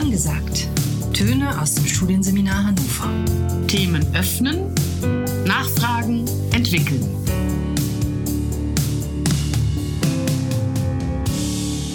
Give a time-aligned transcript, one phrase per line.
[0.00, 0.68] Angesagt.
[1.12, 3.10] Töne aus dem Studienseminar Hannover.
[3.66, 4.72] Themen öffnen,
[5.44, 6.24] nachfragen,
[6.54, 7.04] entwickeln.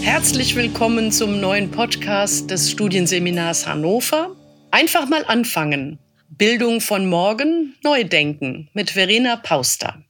[0.02, 4.36] Herzlich willkommen zum neuen Podcast des Studienseminars Hannover.
[4.70, 5.98] Einfach mal anfangen.
[6.28, 10.04] Bildung von morgen, neu denken mit Verena Pauster.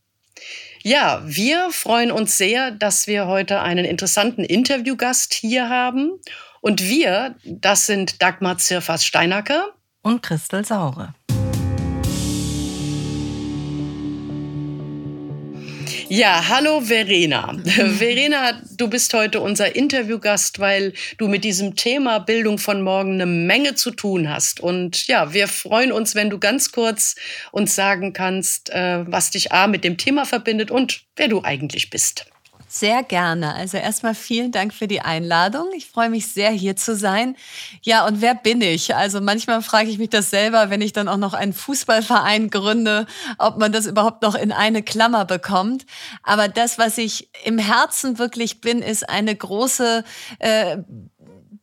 [0.82, 6.20] Ja, wir freuen uns sehr, dass wir heute einen interessanten Interviewgast hier haben.
[6.64, 11.14] Und wir, das sind Dagmar Zirfas-Steinacker und Christel Saure.
[16.08, 17.54] Ja, hallo Verena.
[17.66, 23.26] Verena, du bist heute unser Interviewgast, weil du mit diesem Thema Bildung von morgen eine
[23.26, 24.62] Menge zu tun hast.
[24.62, 27.16] Und ja, wir freuen uns, wenn du ganz kurz
[27.52, 31.90] uns sagen kannst, äh, was dich A mit dem Thema verbindet und wer du eigentlich
[31.90, 32.26] bist.
[32.76, 33.54] Sehr gerne.
[33.54, 35.68] Also erstmal vielen Dank für die Einladung.
[35.76, 37.36] Ich freue mich sehr, hier zu sein.
[37.84, 38.96] Ja, und wer bin ich?
[38.96, 43.06] Also manchmal frage ich mich das selber, wenn ich dann auch noch einen Fußballverein gründe,
[43.38, 45.86] ob man das überhaupt noch in eine Klammer bekommt.
[46.24, 50.04] Aber das, was ich im Herzen wirklich bin, ist eine große
[50.40, 50.78] äh,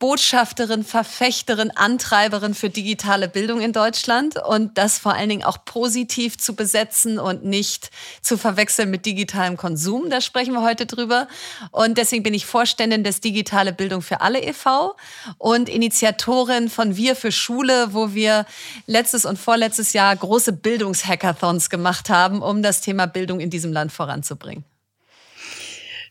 [0.01, 6.39] Botschafterin, Verfechterin, Antreiberin für digitale Bildung in Deutschland und das vor allen Dingen auch positiv
[6.39, 7.91] zu besetzen und nicht
[8.23, 10.09] zu verwechseln mit digitalem Konsum.
[10.09, 11.27] Da sprechen wir heute drüber.
[11.69, 14.95] Und deswegen bin ich Vorständin des Digitale Bildung für alle e.V.
[15.37, 18.47] und Initiatorin von Wir für Schule, wo wir
[18.87, 23.91] letztes und vorletztes Jahr große Bildungshackathons gemacht haben, um das Thema Bildung in diesem Land
[23.91, 24.65] voranzubringen.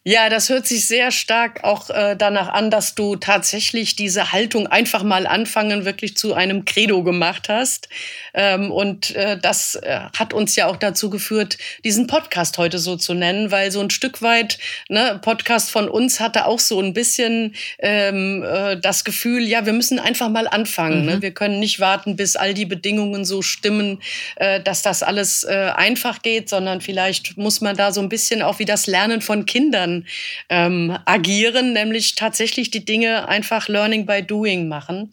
[0.02, 4.66] Ja, das hört sich sehr stark auch äh, danach an, dass du tatsächlich diese Haltung
[4.66, 7.90] einfach mal anfangen wirklich zu einem Credo gemacht hast.
[8.32, 12.96] Ähm, und äh, das äh, hat uns ja auch dazu geführt, diesen Podcast heute so
[12.96, 16.94] zu nennen, weil so ein Stück weit, ne, Podcast von uns hatte auch so ein
[16.94, 21.04] bisschen ähm, äh, das Gefühl, ja, wir müssen einfach mal anfangen.
[21.04, 21.12] Ne?
[21.12, 21.16] Mhm.
[21.16, 21.22] Ne?
[21.22, 24.00] Wir können nicht warten, bis all die Bedingungen so stimmen,
[24.36, 28.40] äh, dass das alles äh, einfach geht, sondern vielleicht muss man da so ein bisschen
[28.40, 30.06] auch wie das Lernen von Kindern Kindern
[30.48, 35.12] ähm, agieren, nämlich tatsächlich die Dinge einfach Learning by Doing machen.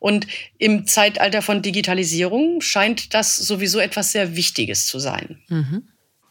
[0.00, 0.26] Und
[0.58, 5.40] im Zeitalter von Digitalisierung scheint das sowieso etwas sehr Wichtiges zu sein.
[5.48, 5.88] Mhm.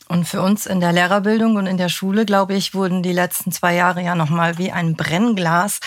[0.07, 3.51] Und für uns in der Lehrerbildung und in der Schule, glaube ich, wurden die letzten
[3.51, 5.79] zwei Jahre ja nochmal wie ein Brennglas.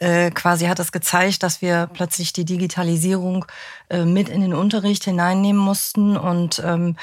[0.00, 3.44] Äh, quasi hat es gezeigt, dass wir plötzlich die Digitalisierung
[3.90, 6.16] äh, mit in den Unterricht hineinnehmen mussten.
[6.16, 6.96] Und ähm,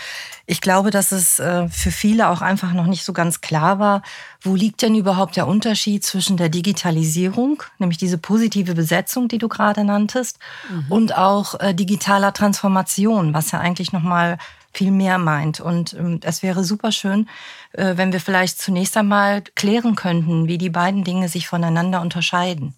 [0.45, 4.01] ich glaube, dass es äh, für viele auch einfach noch nicht so ganz klar war,
[4.41, 9.49] wo liegt denn überhaupt der Unterschied zwischen der Digitalisierung, nämlich diese positive Besetzung, die du
[9.49, 10.39] gerade nanntest,
[10.69, 10.85] mhm.
[10.89, 14.37] und auch digitaler Transformation, was ja eigentlich nochmal
[14.75, 15.59] viel mehr meint.
[15.59, 17.29] Und ähm, es wäre super schön,
[17.73, 22.75] äh, wenn wir vielleicht zunächst einmal klären könnten, wie die beiden Dinge sich voneinander unterscheiden.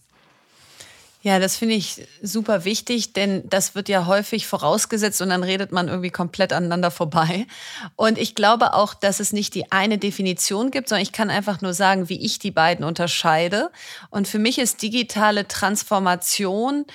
[1.23, 5.71] Ja, das finde ich super wichtig, denn das wird ja häufig vorausgesetzt und dann redet
[5.71, 7.47] man irgendwie komplett aneinander vorbei.
[7.95, 11.59] Und ich glaube auch, dass es nicht die eine Definition gibt, sondern ich kann einfach
[11.61, 13.71] nur sagen, wie ich die beiden unterscheide.
[14.09, 16.85] Und für mich ist digitale Transformation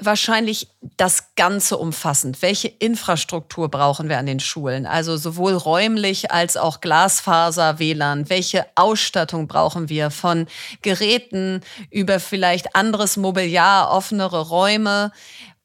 [0.00, 2.40] wahrscheinlich das Ganze umfassend.
[2.40, 4.86] Welche Infrastruktur brauchen wir an den Schulen?
[4.86, 8.30] Also sowohl räumlich als auch Glasfaser, WLAN.
[8.30, 10.46] Welche Ausstattung brauchen wir von
[10.80, 11.60] Geräten
[11.90, 15.12] über vielleicht anderes Mobiliar, offenere Räume?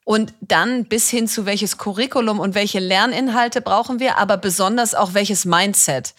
[0.03, 5.15] Und dann bis hin zu welches Curriculum und welche Lerninhalte brauchen wir, aber besonders auch
[5.15, 6.13] welches Mindset.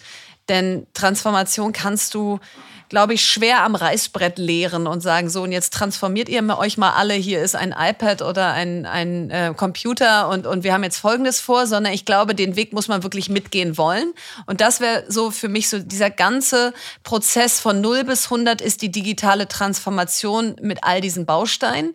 [0.48, 2.40] Denn Transformation kannst du
[2.88, 6.92] glaube ich, schwer am Reißbrett lehren und sagen, so, und jetzt transformiert ihr euch mal
[6.92, 10.98] alle, hier ist ein iPad oder ein, ein äh, Computer und, und wir haben jetzt
[10.98, 14.12] Folgendes vor, sondern ich glaube, den Weg muss man wirklich mitgehen wollen.
[14.46, 18.82] Und das wäre so für mich so dieser ganze Prozess von 0 bis 100 ist
[18.82, 21.94] die digitale Transformation mit all diesen Bausteinen.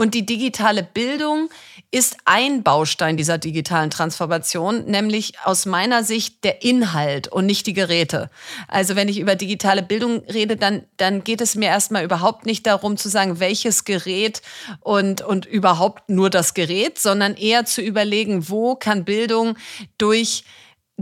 [0.00, 1.50] Und die digitale Bildung
[1.90, 7.74] ist ein Baustein dieser digitalen Transformation, nämlich aus meiner Sicht der Inhalt und nicht die
[7.74, 8.30] Geräte.
[8.66, 12.66] Also wenn ich über digitale Bildung rede, dann, dann geht es mir erstmal überhaupt nicht
[12.66, 14.40] darum zu sagen, welches Gerät
[14.80, 19.58] und, und überhaupt nur das Gerät, sondern eher zu überlegen, wo kann Bildung
[19.98, 20.44] durch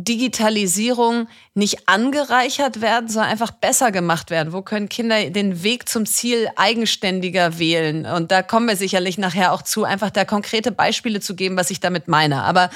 [0.05, 4.53] Digitalisierung nicht angereichert werden, sondern einfach besser gemacht werden?
[4.53, 8.07] Wo können Kinder den Weg zum Ziel eigenständiger wählen?
[8.07, 11.71] Und da kommen wir sicherlich nachher auch zu, einfach da konkrete Beispiele zu geben, was
[11.71, 12.43] ich damit meine.
[12.45, 12.71] Aber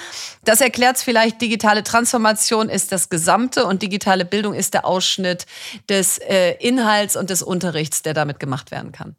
[0.45, 5.47] das erklärt es vielleicht, digitale Transformation ist das Gesamte und digitale Bildung ist der Ausschnitt
[5.89, 9.17] des äh, Inhalts und des Unterrichts, der damit gemacht werden kann.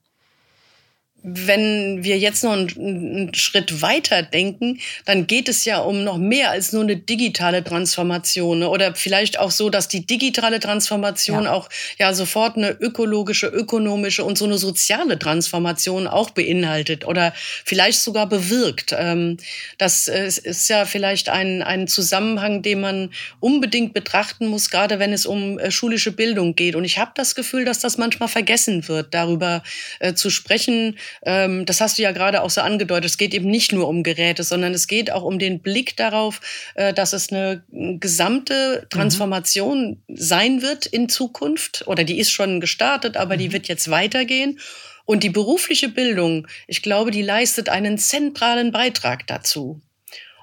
[1.23, 6.17] Wenn wir jetzt noch einen, einen, Schritt weiter denken, dann geht es ja um noch
[6.17, 8.69] mehr als nur eine digitale Transformation ne?
[8.69, 11.53] oder vielleicht auch so, dass die digitale Transformation ja.
[11.53, 17.33] auch ja sofort eine ökologische, ökonomische und so eine soziale Transformation auch beinhaltet oder
[17.63, 18.93] vielleicht sogar bewirkt.
[18.97, 19.37] Ähm,
[19.77, 25.25] das ist ja vielleicht ein, ein Zusammenhang, den man unbedingt betrachten muss, gerade wenn es
[25.25, 26.75] um äh, schulische Bildung geht.
[26.75, 29.63] Und ich habe das Gefühl, dass das manchmal vergessen wird, darüber
[29.99, 33.49] äh, zu sprechen, ähm, das hast du ja gerade auch so angedeutet, es geht eben
[33.49, 36.41] nicht nur um Geräte, sondern es geht auch um den Blick darauf,
[36.75, 38.89] äh, dass es eine gesamte mhm.
[38.89, 40.15] Transformation mhm.
[40.15, 41.83] sein wird in Zukunft.
[41.87, 43.39] Oder die ist schon gestartet, aber mhm.
[43.39, 44.59] die wird jetzt weitergehen.
[45.05, 49.81] Und die berufliche Bildung, ich glaube, die leistet einen zentralen Beitrag dazu.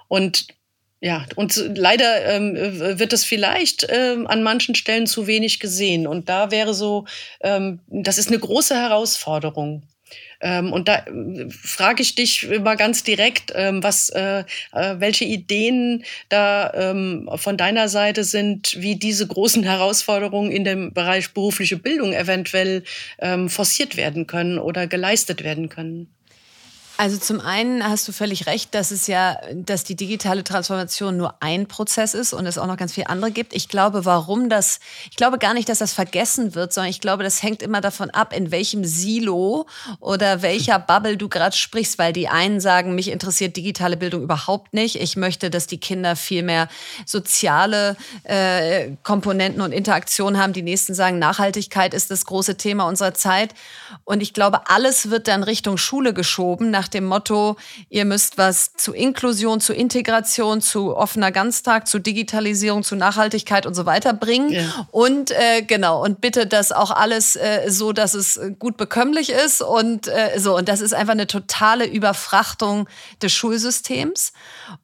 [0.08, 0.48] Und
[1.02, 6.06] ja, und leider ähm, wird es vielleicht ähm, an manchen Stellen zu wenig gesehen.
[6.06, 7.06] Und da wäre so,
[7.40, 9.82] ähm, das ist eine große Herausforderung.
[10.40, 15.24] Ähm, und da äh, frage ich dich mal ganz direkt, ähm, was, äh, äh, welche
[15.24, 21.76] Ideen da ähm, von deiner Seite sind, wie diese großen Herausforderungen in dem Bereich berufliche
[21.76, 22.84] Bildung eventuell
[23.18, 26.08] ähm, forciert werden können oder geleistet werden können.
[27.00, 31.34] Also zum einen hast du völlig recht, dass es ja, dass die digitale Transformation nur
[31.40, 33.54] ein Prozess ist und es auch noch ganz viele andere gibt.
[33.54, 34.80] Ich glaube, warum das,
[35.10, 38.10] ich glaube gar nicht, dass das vergessen wird, sondern ich glaube, das hängt immer davon
[38.10, 39.66] ab, in welchem Silo
[40.00, 44.74] oder welcher Bubble du gerade sprichst, weil die einen sagen, mich interessiert digitale Bildung überhaupt
[44.74, 44.96] nicht.
[44.96, 46.68] Ich möchte, dass die Kinder viel mehr
[47.06, 50.52] soziale äh, Komponenten und Interaktion haben.
[50.52, 53.54] Die nächsten sagen, Nachhaltigkeit ist das große Thema unserer Zeit.
[54.04, 57.56] Und ich glaube, alles wird dann Richtung Schule geschoben, nach dem Motto,
[57.88, 63.74] ihr müsst was zu Inklusion, zu Integration, zu offener Ganztag, zu Digitalisierung, zu Nachhaltigkeit und
[63.74, 64.50] so weiter bringen.
[64.50, 64.86] Ja.
[64.90, 69.62] Und äh, genau, und bitte das auch alles äh, so, dass es gut bekömmlich ist
[69.62, 70.56] und äh, so.
[70.56, 72.88] Und das ist einfach eine totale Überfrachtung
[73.22, 74.32] des Schulsystems.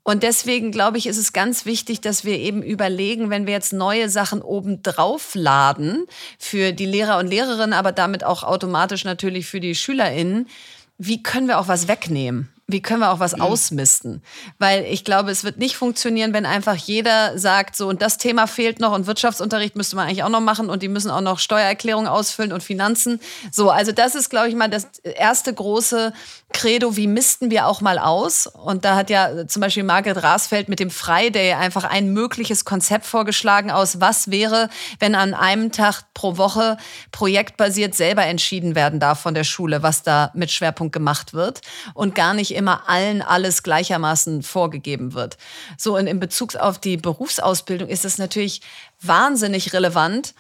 [0.03, 3.73] Und deswegen glaube ich, ist es ganz wichtig, dass wir eben überlegen, wenn wir jetzt
[3.73, 6.07] neue Sachen oben drauf laden
[6.39, 10.49] für die Lehrer und Lehrerinnen, aber damit auch automatisch natürlich für die SchülerInnen,
[10.99, 12.49] wie können wir auch was wegnehmen?
[12.69, 13.43] wie können wir auch was mhm.
[13.43, 14.23] ausmisten?
[14.59, 18.47] Weil ich glaube, es wird nicht funktionieren, wenn einfach jeder sagt, so und das Thema
[18.47, 21.39] fehlt noch und Wirtschaftsunterricht müsste man eigentlich auch noch machen und die müssen auch noch
[21.39, 23.21] Steuererklärungen ausfüllen und Finanzen.
[23.53, 26.13] So, also das ist, glaube ich, mal das erste große
[26.57, 28.47] Credo, wie missten wir auch mal aus?
[28.47, 33.05] Und da hat ja zum Beispiel Margret Rasfeld mit dem Friday einfach ein mögliches Konzept
[33.05, 36.79] vorgeschlagen aus, was wäre, wenn an einem Tag pro Woche
[37.13, 41.61] projektbasiert selber entschieden werden darf von der Schule, was da mit Schwerpunkt gemacht wird
[41.93, 45.37] und gar nicht immer allen alles gleichermaßen vorgegeben wird.
[45.77, 48.63] So, und in Bezug auf die Berufsausbildung ist es natürlich
[49.03, 50.33] wahnsinnig relevant,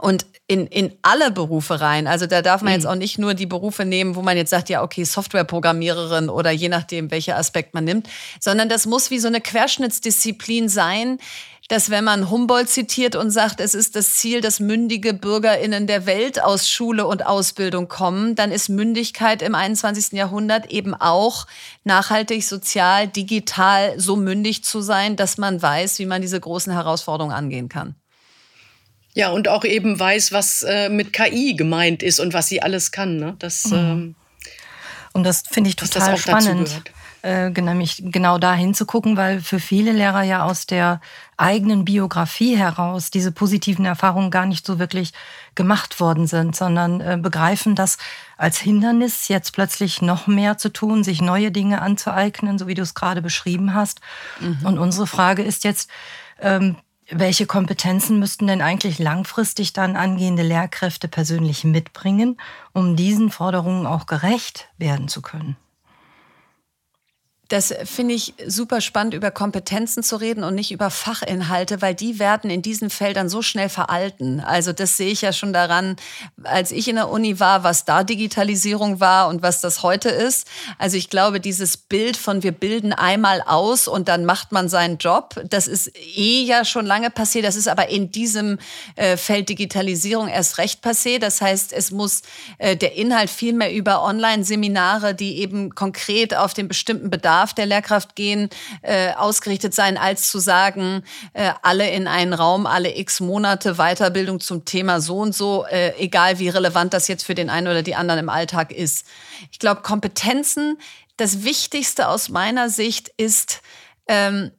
[0.00, 2.06] und in, in alle Berufe rein.
[2.06, 2.90] Also da darf man jetzt mhm.
[2.90, 6.68] auch nicht nur die Berufe nehmen, wo man jetzt sagt, ja, okay, Softwareprogrammiererin oder je
[6.68, 8.08] nachdem, welcher Aspekt man nimmt,
[8.40, 11.18] sondern das muss wie so eine Querschnittsdisziplin sein,
[11.68, 16.06] dass wenn man Humboldt zitiert und sagt, es ist das Ziel, dass mündige Bürgerinnen der
[16.06, 20.12] Welt aus Schule und Ausbildung kommen, dann ist Mündigkeit im 21.
[20.12, 21.46] Jahrhundert eben auch
[21.84, 27.34] nachhaltig, sozial, digital so mündig zu sein, dass man weiß, wie man diese großen Herausforderungen
[27.34, 27.94] angehen kann.
[29.18, 32.92] Ja, und auch eben weiß, was äh, mit KI gemeint ist und was sie alles
[32.92, 33.16] kann.
[33.16, 33.34] Ne?
[33.40, 33.76] Das, mhm.
[33.76, 34.14] ähm,
[35.12, 36.82] und das finde ich total spannend,
[37.24, 41.00] äh, nämlich genau da hinzugucken, weil für viele Lehrer ja aus der
[41.36, 45.12] eigenen Biografie heraus diese positiven Erfahrungen gar nicht so wirklich
[45.56, 47.98] gemacht worden sind, sondern äh, begreifen das
[48.36, 52.82] als Hindernis, jetzt plötzlich noch mehr zu tun, sich neue Dinge anzueignen, so wie du
[52.82, 54.00] es gerade beschrieben hast.
[54.38, 54.58] Mhm.
[54.64, 55.90] Und unsere Frage ist jetzt,
[56.40, 56.76] ähm,
[57.10, 62.38] welche Kompetenzen müssten denn eigentlich langfristig dann angehende Lehrkräfte persönlich mitbringen,
[62.72, 65.56] um diesen Forderungen auch gerecht werden zu können?
[67.48, 72.18] Das finde ich super spannend, über Kompetenzen zu reden und nicht über Fachinhalte, weil die
[72.18, 74.40] werden in diesen Feldern so schnell veralten.
[74.40, 75.96] Also das sehe ich ja schon daran,
[76.44, 80.46] als ich in der Uni war, was da Digitalisierung war und was das heute ist.
[80.76, 84.98] Also ich glaube, dieses Bild von wir bilden einmal aus und dann macht man seinen
[84.98, 87.46] Job, das ist eh ja schon lange passiert.
[87.46, 88.58] Das ist aber in diesem
[88.96, 91.22] äh, Feld Digitalisierung erst recht passiert.
[91.22, 92.20] Das heißt, es muss
[92.58, 97.54] äh, der Inhalt viel mehr über Online-Seminare, die eben konkret auf den bestimmten Bedarf Bedarf
[97.54, 98.50] der Lehrkraft gehen,
[98.82, 101.04] äh, ausgerichtet sein, als zu sagen,
[101.34, 105.94] äh, alle in einen Raum, alle x Monate Weiterbildung zum Thema so und so, äh,
[105.98, 109.06] egal wie relevant das jetzt für den einen oder die anderen im Alltag ist.
[109.52, 110.78] Ich glaube, Kompetenzen,
[111.16, 113.62] das Wichtigste aus meiner Sicht ist
[114.08, 114.50] ähm,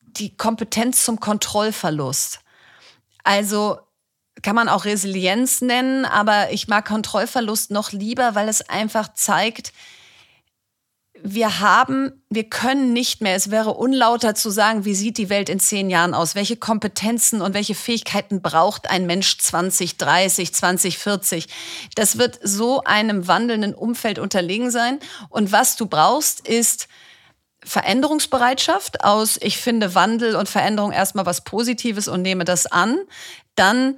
[0.00, 2.40] die Kompetenz zum Kontrollverlust.
[3.22, 3.78] Also
[4.40, 9.74] kann man auch Resilienz nennen, aber ich mag Kontrollverlust noch lieber, weil es einfach zeigt,
[11.24, 15.48] wir haben, wir können nicht mehr, es wäre unlauter zu sagen, wie sieht die Welt
[15.48, 16.34] in zehn Jahren aus?
[16.34, 21.46] Welche Kompetenzen und welche Fähigkeiten braucht ein Mensch 2030, 2040?
[21.94, 24.98] Das wird so einem wandelnden Umfeld unterlegen sein.
[25.28, 26.88] Und was du brauchst, ist
[27.64, 32.98] Veränderungsbereitschaft aus, ich finde Wandel und Veränderung erstmal was Positives und nehme das an.
[33.54, 33.96] Dann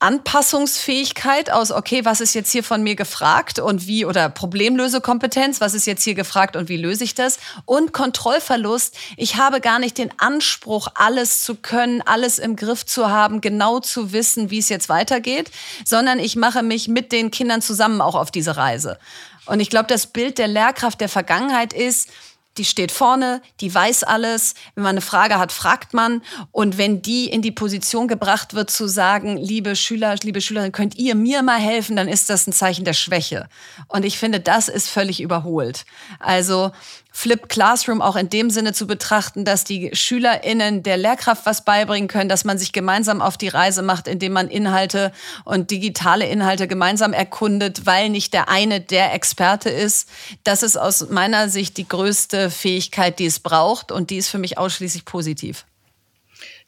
[0.00, 5.72] Anpassungsfähigkeit aus, okay, was ist jetzt hier von mir gefragt und wie, oder Problemlösekompetenz, was
[5.74, 7.38] ist jetzt hier gefragt und wie löse ich das?
[7.64, 13.08] Und Kontrollverlust, ich habe gar nicht den Anspruch, alles zu können, alles im Griff zu
[13.08, 15.50] haben, genau zu wissen, wie es jetzt weitergeht,
[15.84, 18.98] sondern ich mache mich mit den Kindern zusammen auch auf diese Reise.
[19.46, 22.08] Und ich glaube, das Bild der Lehrkraft der Vergangenheit ist,
[22.56, 24.54] die steht vorne, die weiß alles.
[24.74, 26.22] Wenn man eine Frage hat, fragt man.
[26.52, 30.96] Und wenn die in die Position gebracht wird, zu sagen, liebe Schüler, liebe Schülerinnen, könnt
[30.96, 33.48] ihr mir mal helfen, dann ist das ein Zeichen der Schwäche.
[33.88, 35.84] Und ich finde, das ist völlig überholt.
[36.20, 36.70] Also
[37.16, 42.08] Flip Classroom auch in dem Sinne zu betrachten, dass die SchülerInnen der Lehrkraft was beibringen
[42.08, 45.12] können, dass man sich gemeinsam auf die Reise macht, indem man Inhalte
[45.44, 50.08] und digitale Inhalte gemeinsam erkundet, weil nicht der eine der Experte ist.
[50.42, 54.38] Das ist aus meiner Sicht die größte Fähigkeit, die es braucht und die ist für
[54.38, 55.64] mich ausschließlich positiv.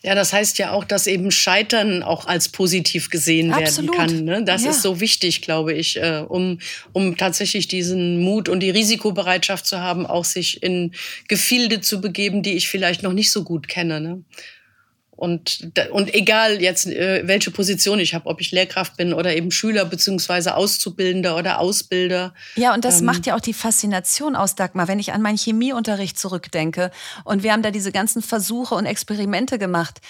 [0.06, 3.98] Ja, das heißt ja auch, dass eben Scheitern auch als positiv gesehen Absolut.
[3.98, 4.25] werden kann.
[4.25, 4.44] Ne?
[4.44, 4.70] Das ja.
[4.70, 6.60] ist so wichtig, glaube ich, äh, um,
[6.92, 10.92] um tatsächlich diesen Mut und die Risikobereitschaft zu haben, auch sich in
[11.26, 14.00] Gefilde zu begeben, die ich vielleicht noch nicht so gut kenne.
[14.00, 14.22] Ne?
[15.16, 19.50] Und, und egal jetzt, äh, welche Position ich habe, ob ich Lehrkraft bin oder eben
[19.50, 22.35] Schüler beziehungsweise Auszubildender oder Ausbilder.
[22.54, 24.88] Ja, und das ähm, macht ja auch die Faszination aus, Dagmar.
[24.88, 26.90] Wenn ich an meinen Chemieunterricht zurückdenke
[27.25, 30.00] und wir haben da diese ganzen Versuche und Experimente gemacht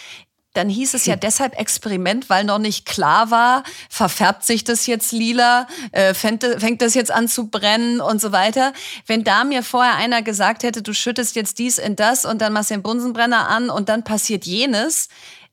[0.56, 5.12] dann hieß es ja deshalb Experiment, weil noch nicht klar war, verfärbt sich das jetzt
[5.12, 8.72] lila, äh, fängt, fängt das jetzt an zu brennen und so weiter.
[9.06, 12.52] Wenn da mir vorher einer gesagt hätte, du schüttest jetzt dies in das und dann
[12.52, 15.08] machst du den Bunsenbrenner an und dann passiert jenes,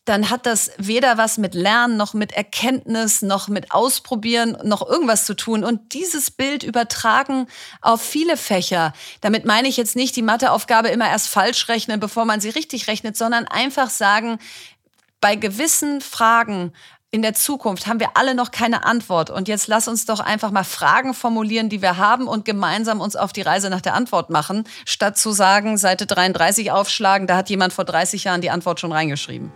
[0.06, 5.26] dann hat das weder was mit Lernen noch mit Erkenntnis noch mit Ausprobieren noch irgendwas
[5.26, 5.64] zu tun.
[5.64, 7.48] Und dieses Bild übertragen
[7.82, 8.94] auf viele Fächer.
[9.22, 12.88] Damit meine ich jetzt nicht die Matheaufgabe immer erst falsch rechnen, bevor man sie richtig
[12.88, 14.40] rechnet, sondern einfach sagen,
[15.24, 16.74] bei gewissen Fragen
[17.10, 19.30] in der Zukunft haben wir alle noch keine Antwort.
[19.30, 23.16] Und jetzt lass uns doch einfach mal Fragen formulieren, die wir haben und gemeinsam uns
[23.16, 27.50] auf die Reise nach der Antwort machen, statt zu sagen, Seite 33 aufschlagen, da hat
[27.50, 29.50] jemand vor 30 Jahren die Antwort schon reingeschrieben.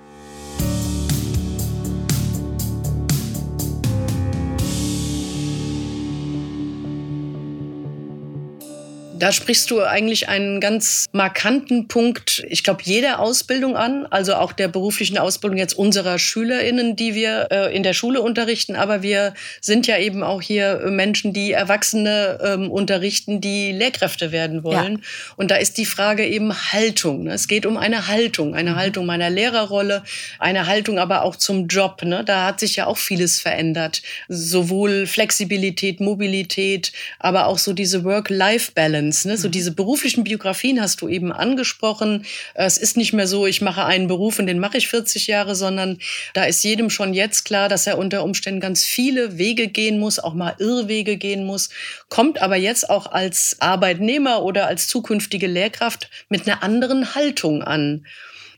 [9.20, 14.52] Da sprichst du eigentlich einen ganz markanten Punkt, ich glaube, jeder Ausbildung an, also auch
[14.52, 18.76] der beruflichen Ausbildung jetzt unserer SchülerInnen, die wir äh, in der Schule unterrichten.
[18.76, 24.64] Aber wir sind ja eben auch hier Menschen, die Erwachsene ähm, unterrichten, die Lehrkräfte werden
[24.64, 24.94] wollen.
[24.94, 25.34] Ja.
[25.36, 27.24] Und da ist die Frage eben Haltung.
[27.24, 27.34] Ne?
[27.34, 28.76] Es geht um eine Haltung, eine mhm.
[28.76, 30.04] Haltung meiner Lehrerrolle,
[30.40, 32.04] eine Haltung aber auch zum Job.
[32.04, 32.24] Ne?
[32.24, 34.02] Da hat sich ja auch vieles verändert.
[34.28, 39.07] Sowohl Flexibilität, Mobilität, aber auch so diese Work-Life-Balance.
[39.08, 39.28] Balance.
[39.28, 39.38] Ne?
[39.38, 39.52] So mhm.
[39.52, 42.26] diese beruflichen Biografien hast du eben angesprochen.
[42.54, 45.56] Es ist nicht mehr so, ich mache einen Beruf und den mache ich 40 Jahre,
[45.56, 46.00] sondern
[46.34, 50.20] da ist jedem schon jetzt klar, dass er unter Umständen ganz viele Wege gehen muss,
[50.20, 51.70] auch mal Irrwege gehen muss,
[52.10, 58.06] kommt aber jetzt auch als Arbeitnehmer oder als zukünftige Lehrkraft mit einer anderen Haltung an.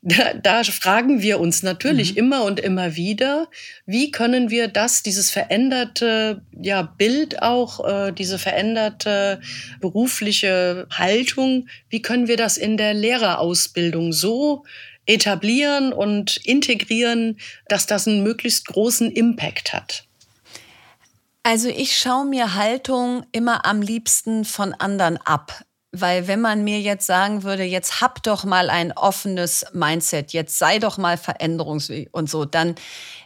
[0.01, 2.17] Da, da fragen wir uns natürlich mhm.
[2.17, 3.49] immer und immer wieder,
[3.85, 9.41] wie können wir das, dieses veränderte ja, Bild auch, äh, diese veränderte
[9.81, 14.63] berufliche Haltung, wie können wir das in der Lehrerausbildung so
[15.05, 17.37] etablieren und integrieren,
[17.67, 20.05] dass das einen möglichst großen Impact hat?
[21.43, 25.63] Also ich schaue mir Haltung immer am liebsten von anderen ab.
[25.91, 30.59] Weil wenn man mir jetzt sagen würde, jetzt hab doch mal ein offenes Mindset, jetzt
[30.59, 32.75] sei doch mal veränderungsfähig und so, dann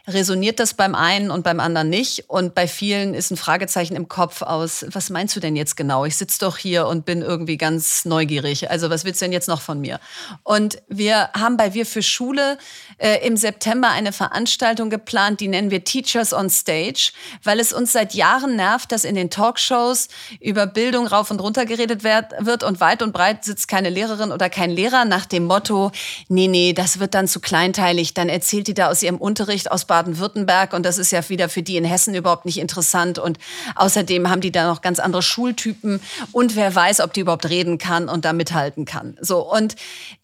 [0.06, 2.28] resoniert das beim einen und beim anderen nicht.
[2.28, 6.04] Und bei vielen ist ein Fragezeichen im Kopf aus, was meinst du denn jetzt genau?
[6.04, 8.70] Ich sitze doch hier und bin irgendwie ganz neugierig.
[8.70, 10.00] Also was willst du denn jetzt noch von mir?
[10.42, 12.58] Und wir haben bei Wir für Schule
[12.98, 17.92] äh, im September eine Veranstaltung geplant, die nennen wir Teachers on Stage, weil es uns
[17.92, 20.08] seit Jahren nervt, dass in den Talkshows
[20.40, 24.50] über Bildung rauf und runter geredet wird und weit und breit sitzt keine Lehrerin oder
[24.50, 25.92] kein Lehrer nach dem Motto,
[26.28, 29.86] nee, nee, das wird dann zu kleinteilig, dann erzählt die da aus ihrem Unterricht aus
[29.94, 30.72] Baden-Württemberg.
[30.72, 33.20] Und das ist ja wieder für die in Hessen überhaupt nicht interessant.
[33.20, 33.38] Und
[33.76, 36.00] außerdem haben die da noch ganz andere Schultypen.
[36.32, 39.16] Und wer weiß, ob die überhaupt reden kann und da mithalten kann.
[39.20, 39.76] So und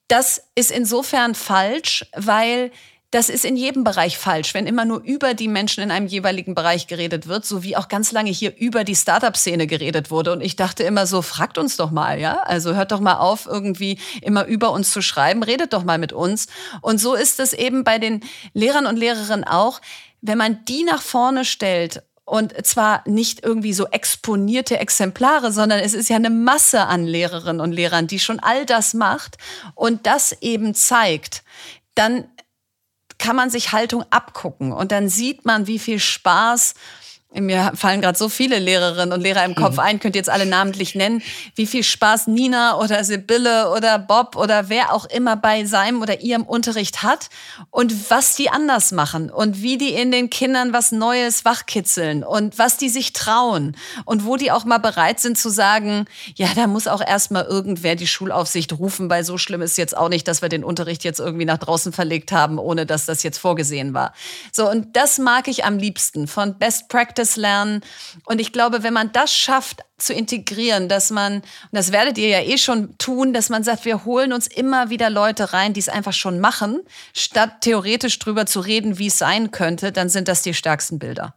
[0.08, 2.72] das ist insofern falsch, weil
[3.11, 6.55] das ist in jedem Bereich falsch, wenn immer nur über die Menschen in einem jeweiligen
[6.55, 10.33] Bereich geredet wird, so wie auch ganz lange hier über die Startup-Szene geredet wurde.
[10.33, 12.40] Und ich dachte immer so, fragt uns doch mal, ja?
[12.43, 16.12] Also hört doch mal auf, irgendwie immer über uns zu schreiben, redet doch mal mit
[16.12, 16.47] uns.
[16.83, 18.21] Und so ist es eben bei den
[18.55, 19.81] Lehrern und Lehrerinnen auch.
[20.21, 25.95] Wenn man die nach vorne stellt und zwar nicht irgendwie so exponierte Exemplare, sondern es
[25.95, 29.37] ist ja eine Masse an Lehrerinnen und Lehrern, die schon all das macht
[29.75, 31.43] und das eben zeigt,
[31.97, 32.26] dann
[33.20, 36.74] kann man sich Haltung abgucken und dann sieht man, wie viel Spaß
[37.32, 39.80] mir fallen gerade so viele Lehrerinnen und Lehrer im Kopf mhm.
[39.80, 41.22] ein, könnt ihr jetzt alle namentlich nennen,
[41.54, 46.22] wie viel Spaß Nina oder Sibylle oder Bob oder wer auch immer bei seinem oder
[46.22, 47.30] ihrem Unterricht hat
[47.70, 52.58] und was die anders machen und wie die in den Kindern was Neues wachkitzeln und
[52.58, 56.66] was die sich trauen und wo die auch mal bereit sind zu sagen, ja, da
[56.66, 60.42] muss auch erstmal irgendwer die Schulaufsicht rufen, weil so schlimm ist jetzt auch nicht, dass
[60.42, 64.14] wir den Unterricht jetzt irgendwie nach draußen verlegt haben, ohne dass das jetzt vorgesehen war.
[64.50, 67.82] So, und das mag ich am liebsten von Best Practice Practice lernen.
[68.24, 72.28] Und ich glaube, wenn man das schafft zu integrieren, dass man, und das werdet ihr
[72.28, 75.80] ja eh schon tun, dass man sagt, wir holen uns immer wieder Leute rein, die
[75.80, 76.80] es einfach schon machen,
[77.12, 81.34] statt theoretisch drüber zu reden, wie es sein könnte, dann sind das die stärksten Bilder.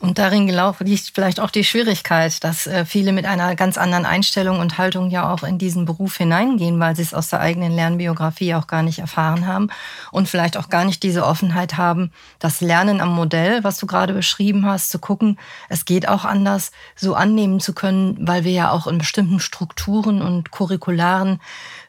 [0.00, 4.58] Und darin liegt vielleicht auch die Schwierigkeit, dass äh, viele mit einer ganz anderen Einstellung
[4.58, 8.54] und Haltung ja auch in diesen Beruf hineingehen, weil sie es aus der eigenen Lernbiografie
[8.54, 9.68] auch gar nicht erfahren haben
[10.10, 14.14] und vielleicht auch gar nicht diese Offenheit haben, das Lernen am Modell, was du gerade
[14.14, 15.38] beschrieben hast, zu gucken,
[15.68, 20.22] es geht auch anders, so annehmen zu können, weil wir ja auch in bestimmten Strukturen
[20.22, 21.40] und curricularen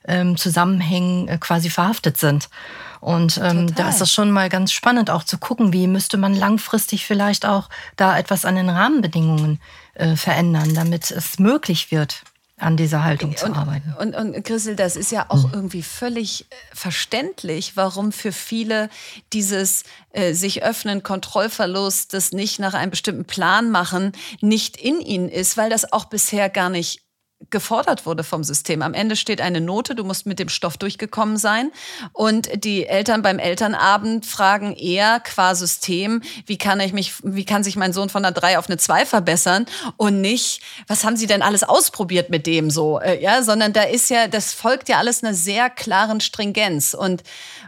[0.06, 2.50] ähm, Zusammenhängen äh, quasi verhaftet sind.
[3.02, 6.36] Und ähm, da ist es schon mal ganz spannend auch zu gucken, wie müsste man
[6.36, 7.68] langfristig vielleicht auch
[7.98, 9.60] da etwas an den Rahmenbedingungen
[9.96, 12.24] äh, verändern, damit es möglich wird,
[12.62, 13.96] an dieser Haltung zu und, arbeiten.
[14.00, 15.54] Und, und Christel, das ist ja auch mhm.
[15.54, 18.90] irgendwie völlig äh, verständlich, warum für viele
[19.34, 25.28] dieses äh, sich öffnen, Kontrollverlust, das nicht nach einem bestimmten Plan machen, nicht in ihnen
[25.28, 27.02] ist, weil das auch bisher gar nicht
[27.50, 28.82] gefordert wurde vom System.
[28.82, 31.72] Am Ende steht eine Note, du musst mit dem Stoff durchgekommen sein.
[32.14, 37.64] Und die Eltern beim Elternabend fragen eher qua System, wie kann ich mich, wie kann
[37.64, 39.66] sich mein Sohn von einer 3 auf eine 2 verbessern
[39.98, 43.84] und nicht, was haben sie denn alles ausprobiert mit dem so, äh, ja, sondern da
[43.84, 46.94] ist ja, das folgt ja alles einer sehr klaren Stringenz.
[46.94, 47.24] Und,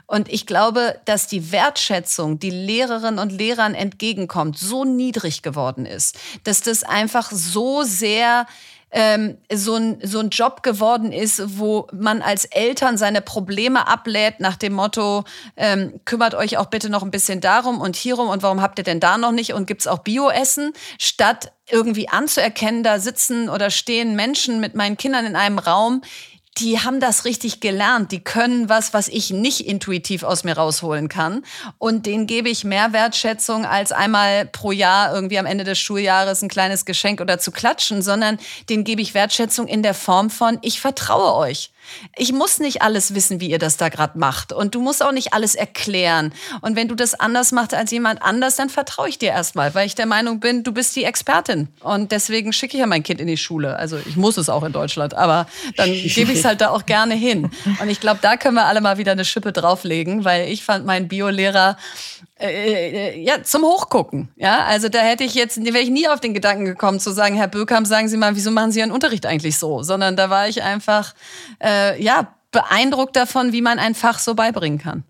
[0.05, 6.17] und ich glaube, dass die Wertschätzung, die Lehrerinnen und Lehrern entgegenkommt, so niedrig geworden ist,
[6.43, 8.45] dass das einfach so sehr
[8.93, 14.39] ähm, so, ein, so ein Job geworden ist, wo man als Eltern seine Probleme ablädt
[14.39, 15.23] nach dem Motto,
[15.57, 18.83] ähm, kümmert euch auch bitte noch ein bisschen darum und hierum und warum habt ihr
[18.83, 24.15] denn da noch nicht und gibt's auch Bioessen, statt irgendwie anzuerkennen, da sitzen oder stehen
[24.15, 26.01] Menschen mit meinen Kindern in einem Raum,
[26.57, 28.11] die haben das richtig gelernt.
[28.11, 31.43] Die können was, was ich nicht intuitiv aus mir rausholen kann.
[31.79, 36.43] Und denen gebe ich mehr Wertschätzung als einmal pro Jahr irgendwie am Ende des Schuljahres
[36.43, 38.37] ein kleines Geschenk oder zu klatschen, sondern
[38.69, 41.72] denen gebe ich Wertschätzung in der Form von, ich vertraue euch.
[42.15, 44.53] Ich muss nicht alles wissen, wie ihr das da gerade macht.
[44.53, 46.33] Und du musst auch nicht alles erklären.
[46.61, 49.87] Und wenn du das anders machst als jemand anders, dann vertraue ich dir erstmal, weil
[49.87, 51.67] ich der Meinung bin, du bist die Expertin.
[51.81, 53.75] Und deswegen schicke ich ja mein Kind in die Schule.
[53.75, 56.85] Also ich muss es auch in Deutschland, aber dann gebe ich es halt da auch
[56.85, 57.49] gerne hin.
[57.81, 60.85] Und ich glaube, da können wir alle mal wieder eine Schippe drauflegen, weil ich fand
[60.85, 61.77] meinen Biolehrer
[62.47, 64.29] äh, äh, ja, zum Hochgucken.
[64.35, 67.35] Ja, also da hätte ich jetzt, wäre ich nie auf den Gedanken gekommen zu sagen,
[67.35, 69.83] Herr Bökam, sagen Sie mal, wieso machen Sie Ihren Unterricht eigentlich so?
[69.83, 71.13] Sondern da war ich einfach,
[71.63, 75.03] äh, ja, beeindruckt davon, wie man ein Fach so beibringen kann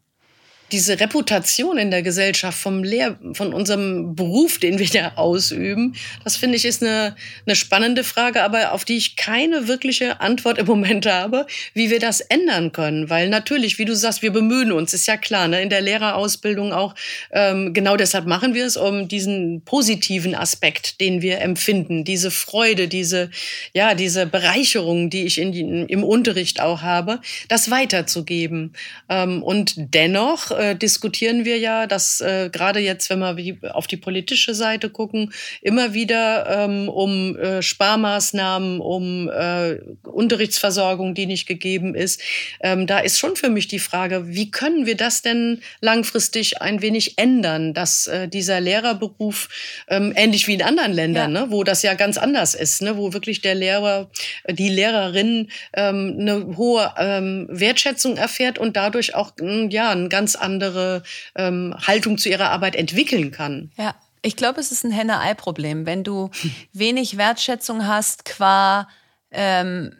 [0.73, 6.35] diese Reputation in der Gesellschaft vom Lehr von unserem Beruf, den wir da ausüben, das
[6.35, 10.65] finde ich ist eine, eine spannende Frage, aber auf die ich keine wirkliche Antwort im
[10.65, 13.11] Moment habe, wie wir das ändern können.
[13.11, 16.73] Weil natürlich, wie du sagst, wir bemühen uns, ist ja klar, ne, in der Lehrerausbildung
[16.73, 16.95] auch,
[17.31, 22.87] ähm, genau deshalb machen wir es, um diesen positiven Aspekt, den wir empfinden, diese Freude,
[22.87, 23.29] diese,
[23.73, 28.73] ja, diese Bereicherung, die ich in, im Unterricht auch habe, das weiterzugeben.
[29.07, 33.97] Ähm, und dennoch, äh, diskutieren wir ja, dass äh, gerade jetzt, wenn wir auf die
[33.97, 41.95] politische Seite gucken, immer wieder ähm, um äh, Sparmaßnahmen, um äh, Unterrichtsversorgung, die nicht gegeben
[41.95, 42.21] ist.
[42.61, 46.81] Ähm, da ist schon für mich die Frage, wie können wir das denn langfristig ein
[46.81, 49.49] wenig ändern, dass äh, dieser Lehrerberuf
[49.89, 51.41] ähm, ähnlich wie in anderen Ländern, ja.
[51.41, 54.09] ne, wo das ja ganz anders ist, ne, wo wirklich der Lehrer,
[54.49, 59.33] die Lehrerin ähm, eine hohe ähm, Wertschätzung erfährt und dadurch auch
[59.69, 61.03] ja ein ganz andere
[61.35, 63.71] ähm, Haltung zu ihrer Arbeit entwickeln kann.
[63.77, 65.85] Ja, ich glaube, es ist ein Henne-Ei-Problem.
[65.85, 66.29] Wenn du
[66.73, 68.87] wenig Wertschätzung hast qua
[69.31, 69.95] ähm,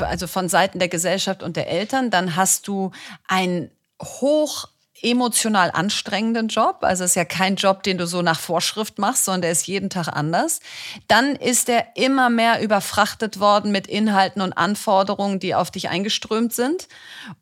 [0.00, 2.90] also von Seiten der Gesellschaft und der Eltern, dann hast du
[3.28, 3.70] ein
[4.02, 4.68] hoch
[5.02, 6.78] emotional anstrengenden Job.
[6.82, 9.66] Also es ist ja kein Job, den du so nach Vorschrift machst, sondern der ist
[9.66, 10.60] jeden Tag anders.
[11.08, 16.52] Dann ist er immer mehr überfrachtet worden mit Inhalten und Anforderungen, die auf dich eingeströmt
[16.52, 16.88] sind.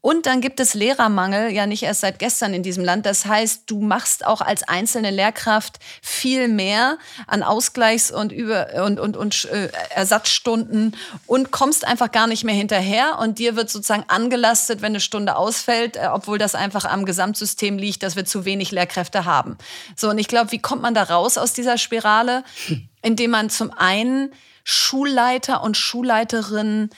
[0.01, 3.07] Und dann gibt es Lehrermangel, ja nicht erst seit gestern in diesem Land.
[3.07, 9.01] Das heißt, du machst auch als einzelne Lehrkraft viel mehr an Ausgleichs- und, Über und,
[9.01, 13.19] und, und äh, Ersatzstunden und kommst einfach gar nicht mehr hinterher.
[13.19, 17.48] Und dir wird sozusagen angelastet, wenn eine Stunde ausfällt, äh, obwohl das einfach am Gesamtsystem
[17.49, 19.57] Schulsystem liegt, dass wir zu wenig Lehrkräfte haben.
[19.97, 22.45] So, und ich glaube, wie kommt man da raus aus dieser Spirale?
[23.03, 24.33] Indem man zum einen
[24.65, 26.91] Schulleiter und Schulleiterinnen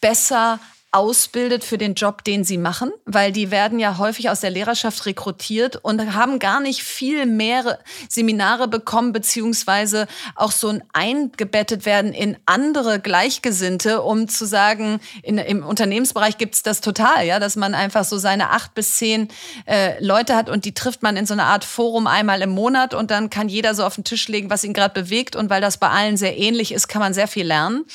[0.00, 0.58] besser
[0.92, 5.06] ausbildet für den Job, den sie machen, weil die werden ja häufig aus der Lehrerschaft
[5.06, 7.78] rekrutiert und haben gar nicht viel mehr
[8.10, 15.38] Seminare bekommen, beziehungsweise auch so ein eingebettet werden in andere Gleichgesinnte, um zu sagen, in,
[15.38, 19.28] im Unternehmensbereich gibt's das total, ja, dass man einfach so seine acht bis zehn
[19.66, 22.92] äh, Leute hat und die trifft man in so einer Art Forum einmal im Monat
[22.92, 25.62] und dann kann jeder so auf den Tisch legen, was ihn gerade bewegt und weil
[25.62, 27.86] das bei allen sehr ähnlich ist, kann man sehr viel lernen.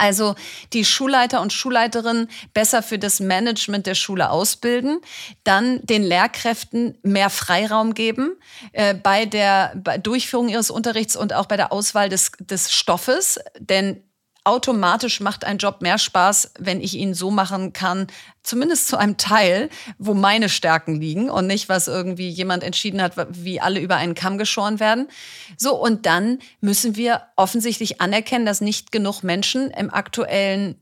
[0.00, 0.34] Also
[0.72, 5.00] die Schulleiter und Schulleiterinnen besser für das Management der Schule ausbilden,
[5.44, 8.36] dann den Lehrkräften mehr Freiraum geben
[8.72, 13.38] äh, bei der bei Durchführung ihres Unterrichts und auch bei der Auswahl des, des Stoffes.
[13.58, 14.02] Denn
[14.44, 18.06] automatisch macht ein Job mehr Spaß, wenn ich ihn so machen kann,
[18.42, 23.14] zumindest zu einem Teil, wo meine Stärken liegen und nicht, was irgendwie jemand entschieden hat,
[23.30, 25.08] wie alle über einen Kamm geschoren werden.
[25.56, 30.80] So, und dann müssen wir offensichtlich anerkennen, dass nicht genug Menschen im aktuellen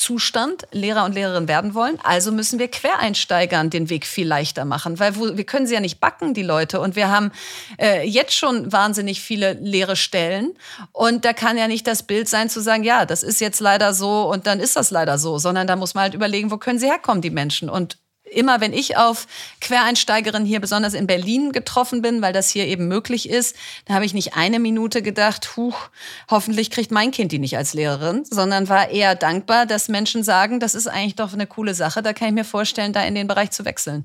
[0.00, 1.98] Zustand Lehrer und Lehrerinnen werden wollen.
[2.02, 6.00] Also müssen wir Quereinsteigern den Weg viel leichter machen, weil wir können sie ja nicht
[6.00, 6.80] backen, die Leute.
[6.80, 7.32] Und wir haben
[7.78, 10.54] äh, jetzt schon wahnsinnig viele leere Stellen.
[10.92, 13.92] Und da kann ja nicht das Bild sein zu sagen, ja, das ist jetzt leider
[13.92, 16.78] so und dann ist das leider so, sondern da muss man halt überlegen, wo können
[16.78, 17.68] sie herkommen, die Menschen.
[17.68, 17.98] Und
[18.30, 19.26] immer wenn ich auf
[19.60, 24.04] Quereinsteigerinnen hier besonders in Berlin getroffen bin, weil das hier eben möglich ist, da habe
[24.04, 25.88] ich nicht eine Minute gedacht, huch,
[26.30, 30.60] hoffentlich kriegt mein Kind die nicht als Lehrerin, sondern war eher dankbar, dass Menschen sagen,
[30.60, 33.26] das ist eigentlich doch eine coole Sache, da kann ich mir vorstellen, da in den
[33.26, 34.04] Bereich zu wechseln.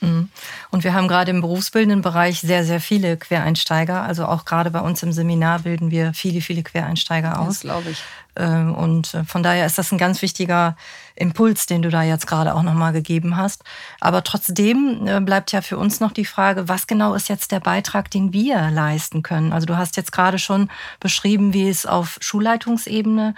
[0.00, 0.28] Mhm.
[0.70, 4.02] Und wir haben gerade im berufsbildenden Bereich sehr, sehr viele Quereinsteiger.
[4.02, 7.46] Also auch gerade bei uns im Seminar bilden wir viele, viele Quereinsteiger aus.
[7.46, 8.02] Das glaube ich.
[8.36, 10.76] Ähm, und äh, von daher ist das ein ganz wichtiger
[11.14, 13.62] Impuls, den du da jetzt gerade auch nochmal gegeben hast.
[14.00, 17.60] Aber trotzdem äh, bleibt ja für uns noch die Frage, was genau ist jetzt der
[17.60, 19.52] Beitrag, den wir leisten können?
[19.52, 23.34] Also du hast jetzt gerade schon beschrieben, wie es auf Schulleitungsebene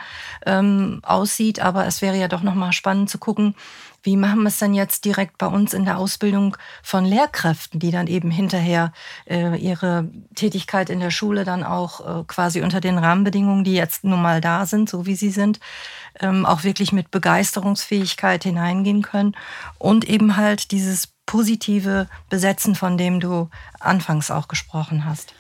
[0.47, 3.55] ähm, aussieht, aber es wäre ja doch nochmal spannend zu gucken,
[4.07, 7.90] wie machen wir es denn jetzt direkt bei uns in der Ausbildung von Lehrkräften, die
[7.90, 8.92] dann eben hinterher
[9.29, 14.05] äh, ihre Tätigkeit in der Schule dann auch äh, quasi unter den Rahmenbedingungen, die jetzt
[14.05, 15.59] nun mal da sind, so wie sie sind,
[16.21, 19.37] ähm, auch wirklich mit Begeisterungsfähigkeit hineingehen können
[19.79, 25.35] und eben halt dieses positive Besetzen, von dem du anfangs auch gesprochen hast.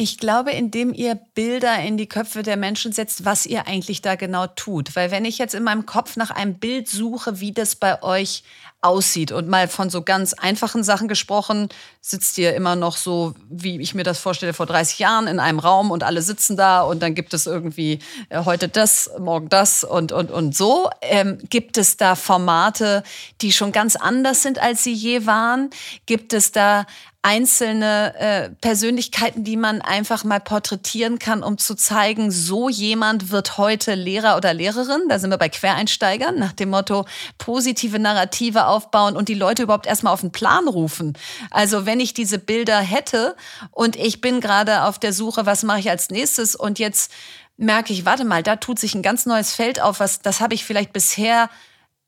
[0.00, 4.14] Ich glaube, indem ihr Bilder in die Köpfe der Menschen setzt, was ihr eigentlich da
[4.14, 4.94] genau tut.
[4.94, 8.44] Weil wenn ich jetzt in meinem Kopf nach einem Bild suche, wie das bei euch
[8.80, 11.68] aussieht und mal von so ganz einfachen Sachen gesprochen,
[12.00, 15.58] sitzt ihr immer noch so, wie ich mir das vorstelle, vor 30 Jahren in einem
[15.58, 19.82] Raum und alle sitzen da und dann gibt es irgendwie äh, heute das, morgen das
[19.82, 20.90] und, und, und so.
[21.02, 23.02] Ähm, gibt es da Formate,
[23.40, 25.70] die schon ganz anders sind, als sie je waren?
[26.06, 26.86] Gibt es da
[27.22, 33.58] einzelne äh, Persönlichkeiten, die man einfach mal porträtieren kann, um zu zeigen, so jemand wird
[33.58, 35.02] heute Lehrer oder Lehrerin.
[35.08, 39.86] Da sind wir bei Quereinsteigern nach dem Motto positive Narrative aufbauen und die Leute überhaupt
[39.86, 41.16] erstmal auf den Plan rufen.
[41.50, 43.36] Also wenn ich diese Bilder hätte
[43.70, 47.12] und ich bin gerade auf der Suche, was mache ich als nächstes und jetzt
[47.56, 50.54] merke ich, warte mal, da tut sich ein ganz neues Feld auf, was das habe
[50.54, 51.50] ich vielleicht bisher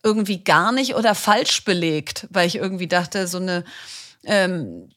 [0.03, 3.64] irgendwie gar nicht oder falsch belegt, weil ich irgendwie dachte, so eine
[4.25, 4.90] ähm,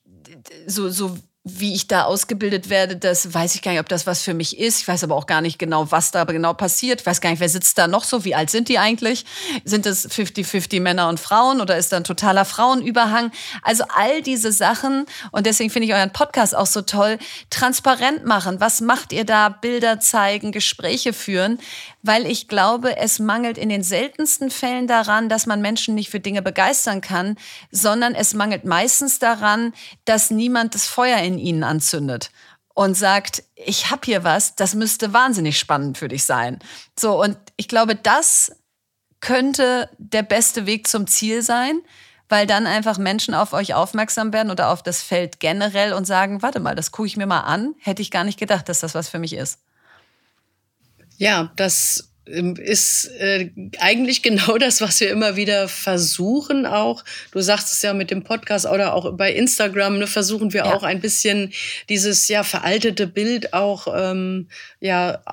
[0.68, 4.22] so, so wie ich da ausgebildet werde, das weiß ich gar nicht, ob das was
[4.22, 4.80] für mich ist.
[4.80, 7.02] Ich weiß aber auch gar nicht genau, was da genau passiert.
[7.02, 8.24] Ich weiß gar nicht, wer sitzt da noch so?
[8.24, 9.26] Wie alt sind die eigentlich?
[9.66, 13.32] Sind es 50-50 Männer und Frauen oder ist da ein totaler Frauenüberhang?
[13.62, 17.18] Also all diese Sachen und deswegen finde ich euren Podcast auch so toll.
[17.50, 18.62] Transparent machen.
[18.62, 19.50] Was macht ihr da?
[19.50, 21.60] Bilder zeigen, Gespräche führen
[22.04, 26.20] weil ich glaube, es mangelt in den seltensten Fällen daran, dass man Menschen nicht für
[26.20, 27.38] Dinge begeistern kann,
[27.72, 29.74] sondern es mangelt meistens daran,
[30.06, 32.30] dass niemand das Feuer in ihnen anzündet
[32.76, 36.60] und sagt, ich habe hier was, das müsste wahnsinnig spannend für dich sein.
[37.00, 38.52] So und ich glaube, das
[39.22, 41.80] könnte der beste Weg zum Ziel sein,
[42.28, 46.42] weil dann einfach Menschen auf euch aufmerksam werden oder auf das Feld generell und sagen,
[46.42, 48.94] warte mal, das gucke ich mir mal an, hätte ich gar nicht gedacht, dass das
[48.94, 49.60] was für mich ist.
[51.24, 57.04] Ja, das ähm, ist äh, eigentlich genau das, was wir immer wieder versuchen auch.
[57.32, 60.74] Du sagst es ja mit dem Podcast oder auch bei Instagram, ne, versuchen wir ja.
[60.74, 61.52] auch ein bisschen
[61.90, 64.48] dieses ja veraltete Bild auch ähm,
[64.80, 65.24] ja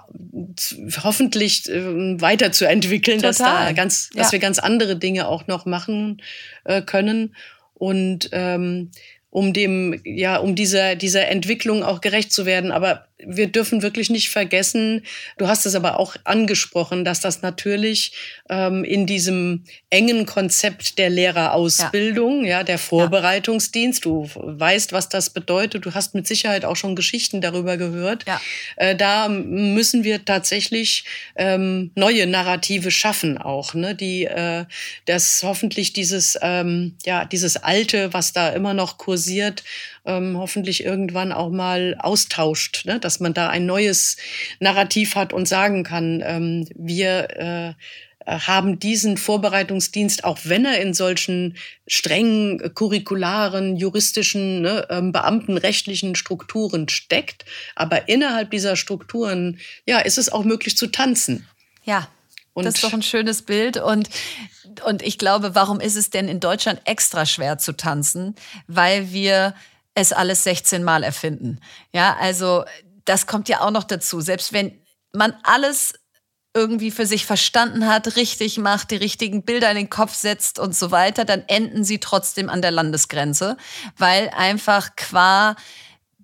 [1.03, 4.23] hoffentlich äh, weiterzuentwickeln, dass da ganz, ja.
[4.23, 6.23] dass wir ganz andere Dinge auch noch machen
[6.65, 7.35] äh, können
[7.75, 8.91] und ähm,
[9.31, 12.73] um dem, ja, um dieser, dieser Entwicklung auch gerecht zu werden.
[12.73, 15.03] Aber wir dürfen wirklich nicht vergessen,
[15.39, 18.13] du hast es aber auch angesprochen, dass das natürlich
[18.49, 25.31] ähm, in diesem engen Konzept der Lehrerausbildung, ja, ja der Vorbereitungsdienst, du weißt, was das
[25.31, 28.25] bedeutet, du hast mit Sicherheit auch schon Geschichten darüber gehört.
[28.27, 28.41] Ja.
[28.77, 31.05] Äh, da müssen wir tatsächlich
[31.37, 34.65] ähm, neue Narrative schaffen auch, ne, die äh,
[35.07, 39.65] das hoffentlich dieses, ähm, ja, dieses Alte, was da immer noch kursiert,
[40.05, 43.01] ähm, hoffentlich irgendwann auch mal austauscht, ne?
[43.01, 44.17] dass man da ein neues
[44.59, 47.75] Narrativ hat und sagen kann, ähm, wir äh,
[48.27, 56.89] haben diesen Vorbereitungsdienst, auch wenn er in solchen strengen curricularen, juristischen, ne, ähm, beamtenrechtlichen Strukturen
[56.89, 61.49] steckt, aber innerhalb dieser Strukturen, ja, ist es auch möglich zu tanzen.
[61.85, 62.09] Ja,
[62.53, 63.79] und das ist doch ein schönes Bild.
[63.79, 64.11] Und,
[64.85, 68.35] und ich glaube, warum ist es denn in Deutschland extra schwer zu tanzen?
[68.67, 69.55] Weil wir
[70.01, 71.61] es alles 16 Mal erfinden.
[71.93, 72.65] Ja, also
[73.05, 74.21] das kommt ja auch noch dazu.
[74.21, 74.81] Selbst wenn
[75.13, 75.95] man alles
[76.55, 80.75] irgendwie für sich verstanden hat, richtig macht, die richtigen Bilder in den Kopf setzt und
[80.75, 83.57] so weiter, dann enden sie trotzdem an der Landesgrenze,
[83.97, 85.55] weil einfach qua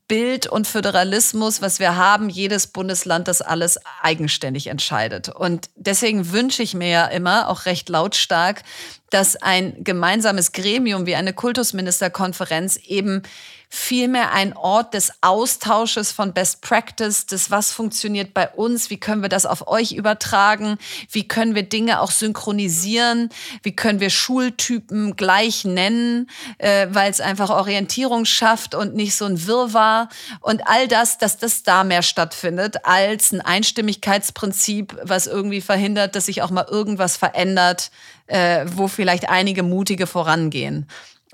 [0.09, 5.29] Bild und Föderalismus, was wir haben, jedes Bundesland das alles eigenständig entscheidet.
[5.29, 8.63] Und deswegen wünsche ich mir ja immer, auch recht lautstark,
[9.11, 13.23] dass ein gemeinsames Gremium wie eine Kultusministerkonferenz eben
[13.69, 19.23] vielmehr ein Ort des Austausches von Best Practice, des was funktioniert bei uns, wie können
[19.23, 20.79] wir das auf euch übertragen,
[21.11, 23.31] wie können wir Dinge auch synchronisieren,
[23.63, 29.25] wie können wir Schultypen gleich nennen, äh, weil es einfach Orientierung schafft und nicht so
[29.25, 30.09] ein Wirrwarr
[30.41, 36.27] und all das, dass das da mehr stattfindet als ein Einstimmigkeitsprinzip, was irgendwie verhindert, dass
[36.27, 37.91] sich auch mal irgendwas verändert,
[38.27, 40.87] äh, wo vielleicht einige mutige vorangehen.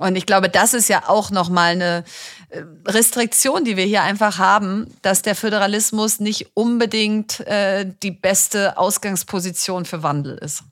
[0.02, 2.04] Und ich glaube, das ist ja auch nochmal eine
[2.50, 8.76] äh, Restriktion, die wir hier einfach haben, dass der Föderalismus nicht unbedingt äh, die beste
[8.76, 10.64] Ausgangsposition für Wandel ist.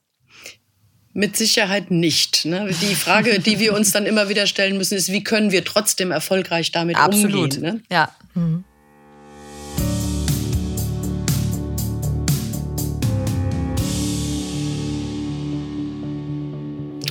[1.13, 2.45] Mit Sicherheit nicht.
[2.45, 2.71] Ne?
[2.81, 6.11] Die Frage, die wir uns dann immer wieder stellen müssen, ist, wie können wir trotzdem
[6.11, 7.57] erfolgreich damit Absolut.
[7.57, 7.63] umgehen?
[7.63, 7.83] Ne?
[7.91, 8.15] Ja.
[8.35, 8.65] Mhm.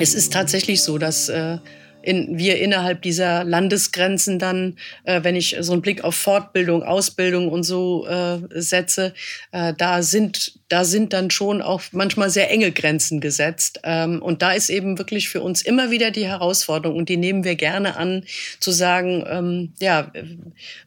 [0.01, 1.57] Es ist tatsächlich so, dass äh,
[2.01, 7.49] in, wir innerhalb dieser Landesgrenzen dann, äh, wenn ich so einen Blick auf Fortbildung, Ausbildung
[7.49, 9.13] und so äh, setze,
[9.51, 13.79] äh, da sind da sind dann schon auch manchmal sehr enge Grenzen gesetzt.
[13.83, 17.43] Ähm, und da ist eben wirklich für uns immer wieder die Herausforderung und die nehmen
[17.43, 18.23] wir gerne an,
[18.59, 20.11] zu sagen, ähm, ja,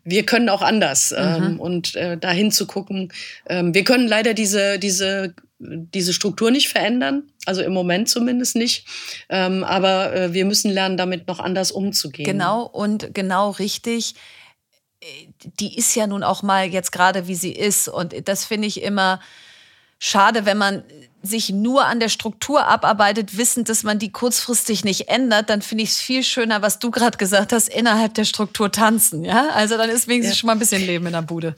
[0.04, 1.60] wir können auch anders ähm, mhm.
[1.60, 3.12] und äh, dahin zu gucken.
[3.48, 8.86] Ähm, wir können leider diese diese diese Struktur nicht verändern, also im Moment zumindest nicht.
[9.28, 12.26] Ähm, aber äh, wir müssen lernen, damit noch anders umzugehen.
[12.26, 14.14] Genau und genau richtig.
[15.00, 15.06] Äh,
[15.60, 17.88] die ist ja nun auch mal jetzt gerade, wie sie ist.
[17.88, 19.20] Und das finde ich immer
[19.98, 20.82] schade, wenn man
[21.22, 25.84] sich nur an der Struktur abarbeitet, wissend, dass man die kurzfristig nicht ändert, dann finde
[25.84, 29.24] ich es viel schöner, was du gerade gesagt hast, innerhalb der Struktur tanzen.
[29.24, 30.40] Ja, also dann ist wenigstens ja.
[30.40, 31.54] schon mal ein bisschen Leben in der Bude.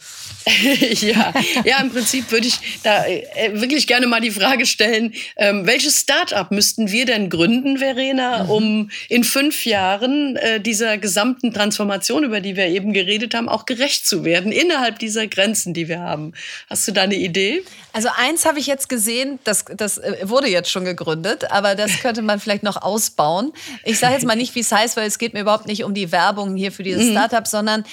[1.00, 1.32] ja,
[1.64, 6.00] ja, im Prinzip würde ich da äh, wirklich gerne mal die Frage stellen: ähm, Welches
[6.00, 8.50] Start-up müssten wir denn gründen, Verena, mhm.
[8.50, 13.64] um in fünf Jahren äh, dieser gesamten Transformation, über die wir eben geredet haben, auch
[13.64, 16.32] gerecht zu werden innerhalb dieser Grenzen, die wir haben?
[16.68, 17.62] Hast du da eine Idee?
[17.92, 21.74] Also eins habe ich jetzt gesehen, dass das, das äh, wurde jetzt schon gegründet, aber
[21.74, 23.52] das könnte man vielleicht noch ausbauen.
[23.84, 25.94] Ich sage jetzt mal nicht, wie es heißt, weil es geht mir überhaupt nicht um
[25.94, 27.12] die Werbung hier für dieses mhm.
[27.12, 27.84] Startup, sondern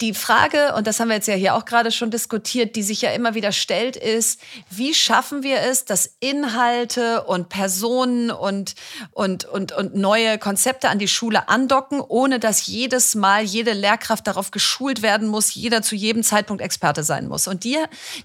[0.00, 3.00] die Frage, und das haben wir jetzt ja hier auch gerade schon diskutiert, die sich
[3.00, 8.74] ja immer wieder stellt, ist, wie schaffen wir es, dass Inhalte und Personen und,
[9.12, 14.26] und, und, und neue Konzepte an die Schule andocken, ohne dass jedes Mal jede Lehrkraft
[14.26, 17.48] darauf geschult werden muss, jeder zu jedem Zeitpunkt Experte sein muss.
[17.48, 17.78] Und die,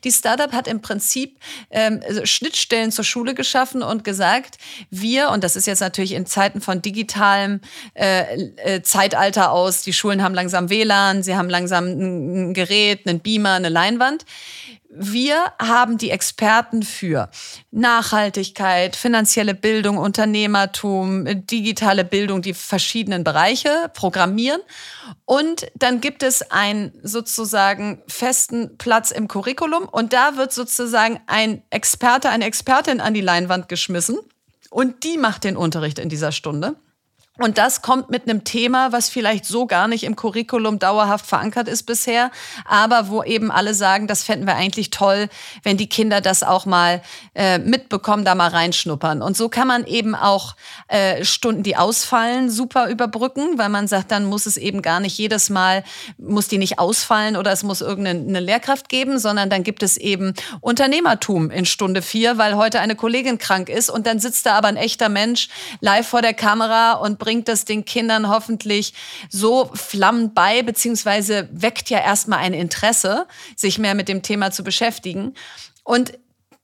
[0.04, 4.58] die Startup hat im Prinzip ähm, Schnittstellen zur Schule geschaffen und gesagt,
[4.90, 7.62] wir, und das ist jetzt natürlich in Zeiten von digitalem
[7.94, 13.08] äh, äh, Zeitalter aus, die Schulen haben langsam WLAN, sie haben langsam langsam ein Gerät,
[13.08, 14.26] einen Beamer, eine Leinwand.
[14.93, 17.30] wir haben die Experten für
[17.71, 24.60] Nachhaltigkeit, finanzielle Bildung, Unternehmertum, digitale Bildung, die verschiedenen Bereiche programmieren.
[25.24, 31.62] Und dann gibt es einen sozusagen festen Platz im Curriculum und da wird sozusagen ein
[31.69, 34.17] Experte, eine Expertin an die Leinwand geschmissen
[34.71, 36.76] und die macht den Unterricht in dieser Stunde.
[37.38, 41.70] Und das kommt mit einem Thema, was vielleicht so gar nicht im Curriculum dauerhaft verankert
[41.70, 42.30] ist bisher,
[42.65, 45.30] aber wo eben alle sagen, das fänden wir eigentlich toll,
[45.63, 47.02] wenn die Kinder das auch mal
[47.34, 49.22] äh, mitbekommen, da mal reinschnuppern.
[49.22, 50.58] Und so kann man eben auch
[50.89, 55.17] äh, Stunden, die ausfallen, super überbrücken, weil man sagt, dann muss es eben gar nicht
[55.17, 55.86] jedes Mal,
[56.17, 60.34] muss die nicht ausfallen oder es muss irgendeine Lehrkraft geben, sondern dann gibt es eben
[60.60, 64.67] Unternehmertum in Stunde vier, weil heute eine Kollegin krank ist und dann sitzt da aber
[64.67, 65.48] ein echter Mensch
[65.80, 68.96] live vor der Kamera und bringt das den Kindern hoffentlich
[69.30, 74.64] so flammend bei, beziehungsweise weckt ja erstmal ein Interesse, sich mehr mit dem Thema zu
[74.64, 75.36] beschäftigen.
[75.84, 76.18] Und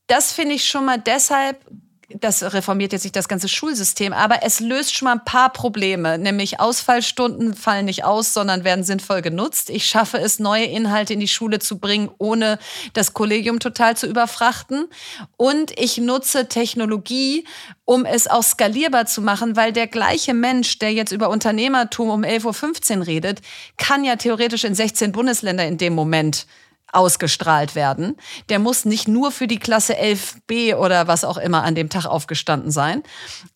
[0.08, 1.64] das finde ich schon mal deshalb
[2.10, 6.18] das reformiert jetzt nicht das ganze Schulsystem, aber es löst schon mal ein paar Probleme,
[6.18, 9.70] nämlich Ausfallstunden fallen nicht aus, sondern werden sinnvoll genutzt.
[9.70, 12.60] Ich schaffe es, neue Inhalte in die Schule zu bringen, ohne
[12.94, 14.88] das Kollegium total zu überfrachten.
[15.36, 17.46] Und ich nutze Technologie,
[17.84, 22.22] um es auch skalierbar zu machen, weil der gleiche Mensch, der jetzt über Unternehmertum um
[22.24, 23.42] 11.15 Uhr redet,
[23.76, 26.48] kann ja theoretisch in 16 Bundesländer in dem Moment
[26.92, 28.16] ausgestrahlt werden.
[28.50, 32.06] Der muss nicht nur für die Klasse 11b oder was auch immer an dem Tag
[32.06, 33.04] aufgestanden sein.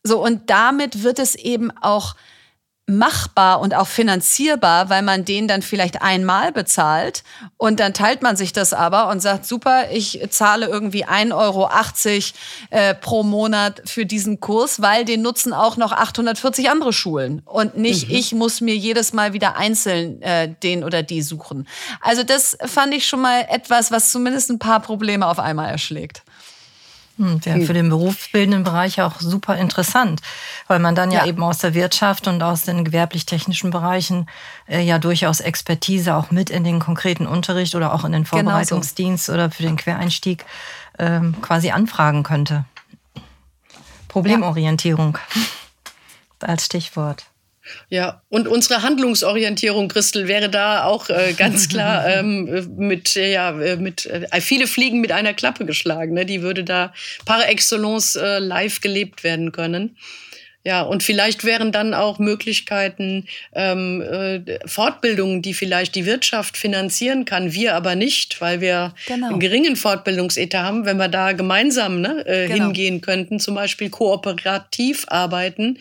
[0.04, 2.16] So, und damit wird es eben auch
[2.88, 7.24] machbar und auch finanzierbar, weil man den dann vielleicht einmal bezahlt
[7.58, 11.70] und dann teilt man sich das aber und sagt, super, ich zahle irgendwie 1,80 Euro
[12.70, 17.78] äh, pro Monat für diesen Kurs, weil den nutzen auch noch 840 andere Schulen und
[17.78, 18.16] nicht mhm.
[18.16, 21.68] ich muss mir jedes Mal wieder einzeln äh, den oder die suchen.
[22.02, 26.24] Also das fand ich schon mal etwas, was zumindest ein paar Probleme auf einmal erschlägt.
[27.22, 30.22] Wäre hm, für den berufsbildenden Bereich auch super interessant,
[30.68, 34.28] weil man dann ja, ja eben aus der Wirtschaft und aus den gewerblich-technischen Bereichen
[34.68, 39.28] äh, ja durchaus Expertise auch mit in den konkreten Unterricht oder auch in den Vorbereitungsdienst
[39.28, 39.44] genau so.
[39.44, 40.46] oder für den Quereinstieg
[41.00, 42.66] ähm, quasi anfragen könnte.
[44.08, 45.42] Problemorientierung ja.
[46.48, 47.31] als Stichwort.
[47.90, 53.76] Ja, und unsere Handlungsorientierung, Christel, wäre da auch äh, ganz klar ähm, mit, ja, äh,
[53.76, 56.14] mit äh, viele Fliegen mit einer Klappe geschlagen.
[56.14, 56.26] Ne?
[56.26, 56.94] Die würde da
[57.26, 59.98] par excellence äh, live gelebt werden können.
[60.64, 67.26] Ja, und vielleicht wären dann auch Möglichkeiten, ähm, äh, Fortbildungen, die vielleicht die Wirtschaft finanzieren
[67.26, 69.30] kann, wir aber nicht, weil wir genau.
[69.30, 72.66] einen geringen Fortbildungsetat haben, wenn wir da gemeinsam ne, äh, genau.
[72.66, 75.80] hingehen könnten, zum Beispiel kooperativ arbeiten,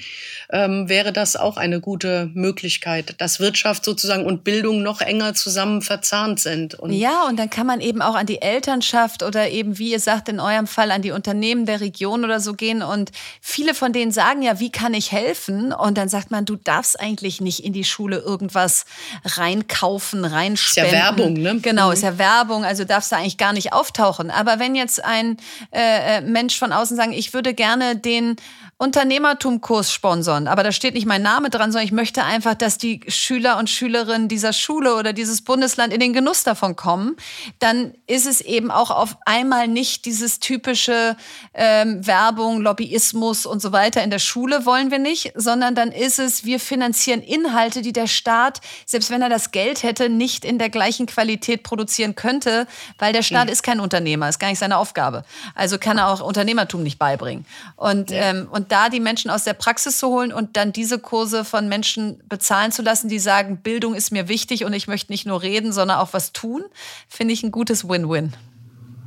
[0.51, 5.83] ähm, wäre das auch eine gute Möglichkeit, dass Wirtschaft sozusagen und Bildung noch enger zusammen
[5.83, 6.75] verzahnt sind.
[6.75, 10.01] Und ja, und dann kann man eben auch an die Elternschaft oder eben, wie ihr
[10.01, 12.83] sagt, in eurem Fall an die Unternehmen der Region oder so gehen.
[12.83, 13.13] Und
[13.43, 15.73] viele von denen sagen ja, wie wie kann ich helfen?
[15.73, 18.85] Und dann sagt man, du darfst eigentlich nicht in die Schule irgendwas
[19.25, 20.93] reinkaufen, reinspenden.
[20.93, 21.59] Ist ja Werbung, ne?
[21.61, 21.93] Genau, mhm.
[21.93, 24.31] ist ja Werbung, also darfst du eigentlich gar nicht auftauchen.
[24.31, 25.39] Aber wenn jetzt ein
[25.73, 28.37] äh, äh Mensch von außen sagen, ich würde gerne den
[28.81, 33.03] Unternehmertumkurs sponsern, aber da steht nicht mein Name dran, sondern ich möchte einfach, dass die
[33.09, 37.17] Schüler und Schülerinnen dieser Schule oder dieses Bundesland in den Genuss davon kommen,
[37.59, 41.15] dann ist es eben auch auf einmal nicht dieses typische
[41.53, 46.19] ähm, Werbung, Lobbyismus und so weiter in der Schule wollen wir nicht, sondern dann ist
[46.19, 50.59] es, wir finanzieren Inhalte, die der Staat, selbst wenn er das Geld hätte, nicht in
[50.59, 52.67] der gleichen Qualität produzieren könnte,
[52.99, 53.53] weil der Staat mhm.
[53.53, 55.25] ist kein Unternehmer, ist gar nicht seine Aufgabe.
[55.55, 57.47] Also kann er auch Unternehmertum nicht beibringen.
[57.77, 61.45] Und, ähm, und da die Menschen aus der Praxis zu holen und dann diese Kurse
[61.45, 65.27] von Menschen bezahlen zu lassen, die sagen, Bildung ist mir wichtig und ich möchte nicht
[65.27, 66.65] nur reden, sondern auch was tun,
[67.09, 68.35] finde ich ein gutes Win-Win.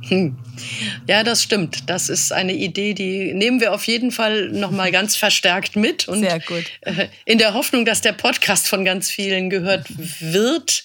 [0.08, 0.36] Hm.
[1.08, 1.88] Ja, das stimmt.
[1.88, 6.08] Das ist eine Idee, die nehmen wir auf jeden Fall noch mal ganz verstärkt mit
[6.08, 6.64] und Sehr gut.
[6.82, 9.86] Äh, in der Hoffnung, dass der Podcast von ganz vielen gehört
[10.20, 10.84] wird,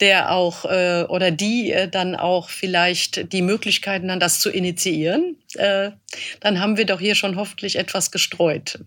[0.00, 5.36] der auch äh, oder die äh, dann auch vielleicht die Möglichkeiten haben, das zu initiieren.
[5.54, 8.78] Dann haben wir doch hier schon hoffentlich etwas gestreut.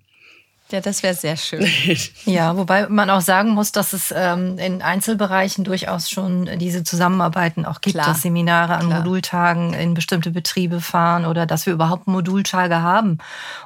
[0.72, 1.68] Ja, das wäre sehr schön.
[2.26, 7.66] ja, wobei man auch sagen muss, dass es ähm, in Einzelbereichen durchaus schon diese Zusammenarbeiten
[7.66, 8.08] auch gibt, Klar.
[8.08, 9.00] dass Seminare an Klar.
[9.00, 13.18] Modultagen in bestimmte Betriebe fahren oder dass wir überhaupt Modultage haben,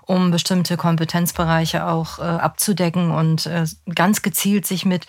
[0.01, 5.05] um bestimmte Kompetenzbereiche auch äh, abzudecken und äh, ganz gezielt sich mit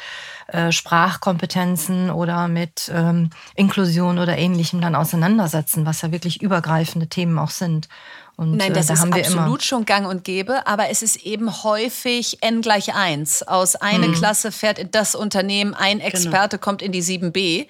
[0.49, 7.39] äh, Sprachkompetenzen oder mit ähm, Inklusion oder ähnlichem dann auseinandersetzen, was ja wirklich übergreifende Themen
[7.39, 7.89] auch sind.
[8.37, 11.65] Und, Nein, das äh, da ist absolut schon gang und gäbe, aber es ist eben
[11.65, 13.45] häufig n gleich 1.
[13.45, 14.15] Aus einer hm.
[14.15, 16.09] Klasse fährt das Unternehmen, ein genau.
[16.09, 16.65] Experte genau.
[16.65, 17.67] kommt in die 7b.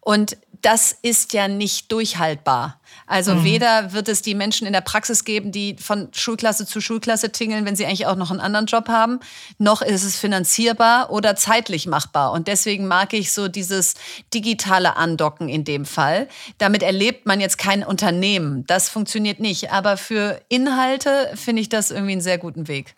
[0.00, 2.80] Und das ist ja nicht durchhaltbar.
[3.06, 3.44] Also mhm.
[3.44, 7.64] weder wird es die Menschen in der Praxis geben, die von Schulklasse zu Schulklasse tingeln,
[7.64, 9.20] wenn sie eigentlich auch noch einen anderen Job haben,
[9.58, 12.32] noch ist es finanzierbar oder zeitlich machbar.
[12.32, 13.94] Und deswegen mag ich so dieses
[14.32, 16.28] digitale Andocken in dem Fall.
[16.58, 18.64] Damit erlebt man jetzt kein Unternehmen.
[18.66, 19.72] Das funktioniert nicht.
[19.72, 22.94] Aber für Inhalte finde ich das irgendwie einen sehr guten Weg.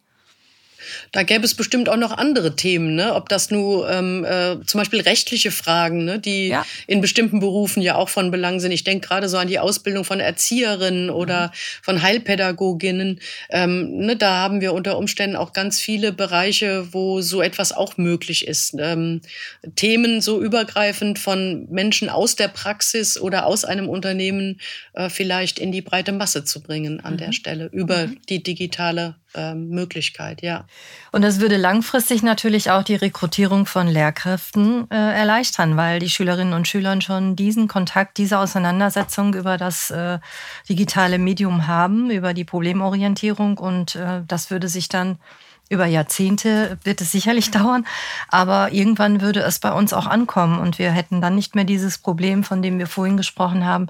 [1.12, 3.14] Da gäbe es bestimmt auch noch andere Themen, ne?
[3.14, 6.18] ob das nur ähm, äh, zum Beispiel rechtliche Fragen, ne?
[6.18, 6.64] die ja.
[6.86, 8.72] in bestimmten Berufen ja auch von Belang sind.
[8.72, 11.50] Ich denke gerade so an die Ausbildung von Erzieherinnen oder mhm.
[11.82, 13.20] von Heilpädagoginnen.
[13.50, 14.16] Ähm, ne?
[14.16, 18.74] Da haben wir unter Umständen auch ganz viele Bereiche, wo so etwas auch möglich ist.
[18.78, 19.20] Ähm,
[19.76, 24.60] Themen so übergreifend von Menschen aus der Praxis oder aus einem Unternehmen
[24.94, 27.18] äh, vielleicht in die breite Masse zu bringen an mhm.
[27.18, 28.18] der Stelle über mhm.
[28.28, 30.66] die digitale ähm, Möglichkeit, ja.
[31.10, 36.54] Und das würde langfristig natürlich auch die Rekrutierung von Lehrkräften äh, erleichtern, weil die Schülerinnen
[36.54, 40.18] und Schüler schon diesen Kontakt, diese Auseinandersetzung über das äh,
[40.68, 45.18] digitale Medium haben, über die Problemorientierung und äh, das würde sich dann
[45.72, 47.86] über Jahrzehnte wird es sicherlich dauern,
[48.28, 51.98] aber irgendwann würde es bei uns auch ankommen und wir hätten dann nicht mehr dieses
[51.98, 53.86] Problem, von dem wir vorhin gesprochen haben,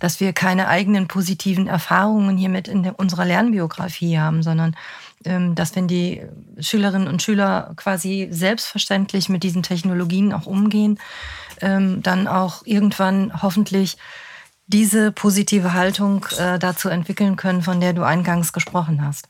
[0.00, 4.74] dass wir keine eigenen positiven Erfahrungen hiermit in unserer Lernbiografie haben, sondern
[5.26, 6.22] ähm, dass wenn die
[6.58, 10.98] Schülerinnen und Schüler quasi selbstverständlich mit diesen Technologien auch umgehen,
[11.60, 13.98] ähm, dann auch irgendwann hoffentlich
[14.66, 19.28] diese positive Haltung äh, dazu entwickeln können, von der du eingangs gesprochen hast.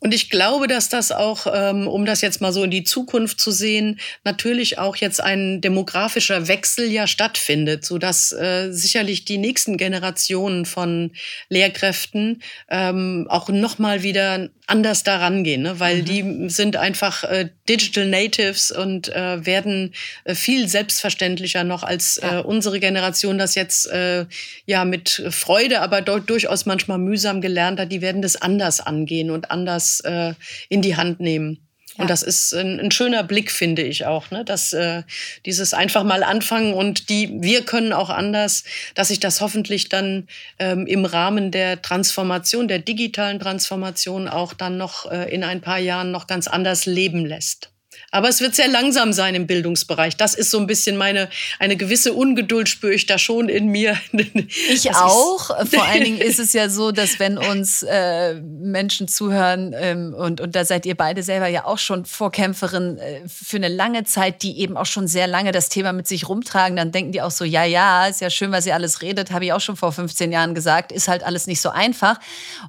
[0.00, 3.40] Und ich glaube, dass das auch, ähm, um das jetzt mal so in die Zukunft
[3.40, 9.38] zu sehen, natürlich auch jetzt ein demografischer Wechsel ja stattfindet, so dass äh, sicherlich die
[9.38, 11.10] nächsten Generationen von
[11.48, 15.80] Lehrkräften ähm, auch noch mal wieder anders daran gehen, ne?
[15.80, 16.04] weil mhm.
[16.04, 19.94] die sind einfach äh, Digital Natives und äh, werden
[20.24, 22.40] äh, viel selbstverständlicher noch als ja.
[22.40, 24.26] äh, unsere Generation das jetzt äh,
[24.66, 27.90] ja mit Freude, aber durchaus manchmal mühsam gelernt hat.
[27.90, 30.34] Die werden das anders angehen und anders äh,
[30.68, 31.67] in die Hand nehmen.
[31.98, 34.44] Und das ist ein, ein, schöner Blick, finde ich auch, ne?
[34.44, 35.02] dass äh,
[35.44, 38.62] dieses einfach mal anfangen und die wir können auch anders,
[38.94, 40.28] dass sich das hoffentlich dann
[40.60, 45.78] ähm, im Rahmen der Transformation, der digitalen Transformation auch dann noch äh, in ein paar
[45.78, 47.70] Jahren noch ganz anders leben lässt.
[48.10, 50.16] Aber es wird sehr langsam sein im Bildungsbereich.
[50.16, 51.28] Das ist so ein bisschen meine,
[51.58, 53.98] eine gewisse Ungeduld spüre ich da schon in mir.
[54.70, 55.46] Ich auch.
[55.66, 60.40] Vor allen Dingen ist es ja so, dass wenn uns äh, Menschen zuhören, ähm, und,
[60.40, 64.42] und da seid ihr beide selber ja auch schon Vorkämpferin äh, für eine lange Zeit,
[64.42, 67.30] die eben auch schon sehr lange das Thema mit sich rumtragen, dann denken die auch
[67.30, 69.92] so, ja, ja, ist ja schön, was ihr alles redet, habe ich auch schon vor
[69.92, 72.18] 15 Jahren gesagt, ist halt alles nicht so einfach.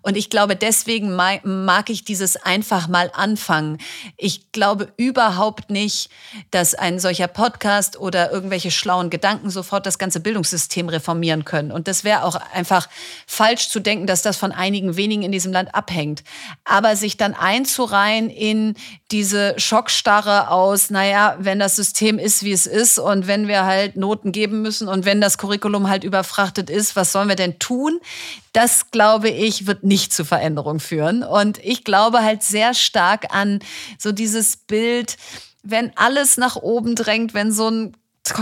[0.01, 3.77] Und ich glaube, deswegen mag, mag ich dieses einfach mal anfangen.
[4.17, 6.09] Ich glaube, über überhaupt nicht,
[6.49, 11.71] dass ein solcher Podcast oder irgendwelche schlauen Gedanken sofort das ganze Bildungssystem reformieren können.
[11.71, 12.89] Und das wäre auch einfach
[13.27, 16.23] falsch zu denken, dass das von einigen wenigen in diesem Land abhängt.
[16.65, 18.73] Aber sich dann einzureihen in
[19.11, 23.97] diese Schockstarre aus, naja, wenn das System ist, wie es ist und wenn wir halt
[23.97, 27.99] Noten geben müssen und wenn das Curriculum halt überfrachtet ist, was sollen wir denn tun?
[28.53, 31.23] Das, glaube ich, wird nicht zu Veränderung führen.
[31.23, 33.59] Und ich glaube halt sehr stark an
[33.97, 35.17] so dieses Bild,
[35.63, 37.95] wenn alles nach oben drängt, wenn so ein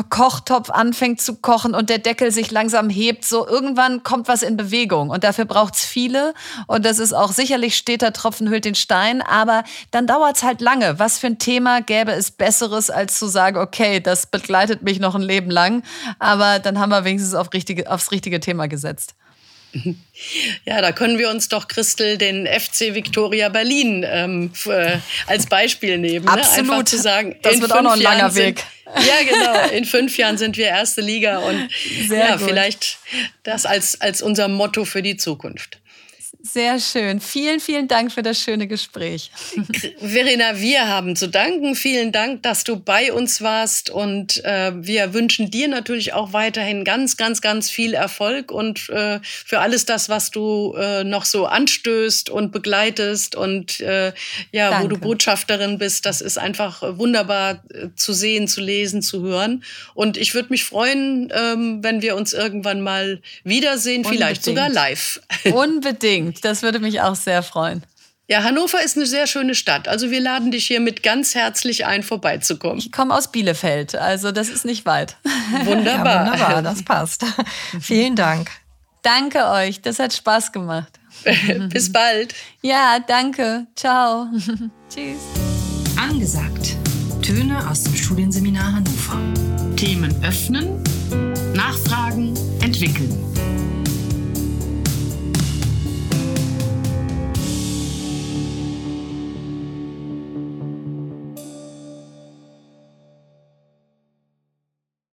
[0.09, 4.57] Kochtopf anfängt zu kochen und der Deckel sich langsam hebt, so irgendwann kommt was in
[4.57, 6.33] Bewegung und dafür braucht's viele
[6.67, 10.99] und das ist auch sicherlich steter Tropfen hüllt den Stein, aber dann dauert's halt lange.
[10.99, 15.15] Was für ein Thema gäbe es besseres, als zu sagen, okay, das begleitet mich noch
[15.15, 15.83] ein Leben lang,
[16.19, 19.15] aber dann haben wir wenigstens auf richtige, aufs richtige Thema gesetzt.
[20.65, 24.97] Ja, da können wir uns doch, Christel, den FC Victoria Berlin ähm, äh,
[25.27, 26.25] als Beispiel nehmen.
[26.25, 26.31] Ne?
[26.31, 26.71] Absolut.
[26.71, 28.63] Einfach zu sagen, das wird auch noch ein Jahren langer Weg.
[28.95, 29.69] ja, genau.
[29.69, 31.69] In fünf Jahren sind wir erste Liga und
[32.07, 32.47] Sehr ja, gut.
[32.47, 32.97] vielleicht
[33.43, 35.79] das als, als unser Motto für die Zukunft.
[36.43, 37.19] Sehr schön.
[37.19, 39.31] Vielen, vielen Dank für das schöne Gespräch.
[39.99, 41.75] Verena, wir haben zu danken.
[41.75, 43.89] Vielen Dank, dass du bei uns warst.
[43.89, 49.19] Und äh, wir wünschen dir natürlich auch weiterhin ganz, ganz, ganz viel Erfolg und äh,
[49.23, 54.13] für alles das, was du äh, noch so anstößt und begleitest und äh,
[54.51, 54.83] ja, Danke.
[54.83, 56.05] wo du Botschafterin bist.
[56.05, 59.63] Das ist einfach wunderbar äh, zu sehen, zu lesen, zu hören.
[59.95, 64.15] Und ich würde mich freuen, ähm, wenn wir uns irgendwann mal wiedersehen, Unbedingt.
[64.15, 65.19] vielleicht sogar live.
[66.37, 66.45] Unbedingt.
[66.45, 67.83] Das würde mich auch sehr freuen.
[68.29, 69.87] Ja, Hannover ist eine sehr schöne Stadt.
[69.87, 72.79] Also wir laden dich hiermit ganz herzlich ein, vorbeizukommen.
[72.79, 75.15] Ich komme aus Bielefeld, also das ist nicht weit.
[75.63, 76.25] Wunderbar.
[76.25, 77.25] Ja, wunderbar, das passt.
[77.79, 78.49] Vielen Dank.
[79.01, 80.99] Danke euch, das hat Spaß gemacht.
[81.69, 82.35] Bis bald.
[82.61, 83.65] Ja, danke.
[83.75, 84.27] Ciao.
[84.93, 85.21] Tschüss.
[85.97, 86.75] Angesagt.
[87.21, 89.19] Töne aus dem Studienseminar Hannover.
[89.77, 90.83] Themen öffnen,
[91.53, 93.26] nachfragen, entwickeln.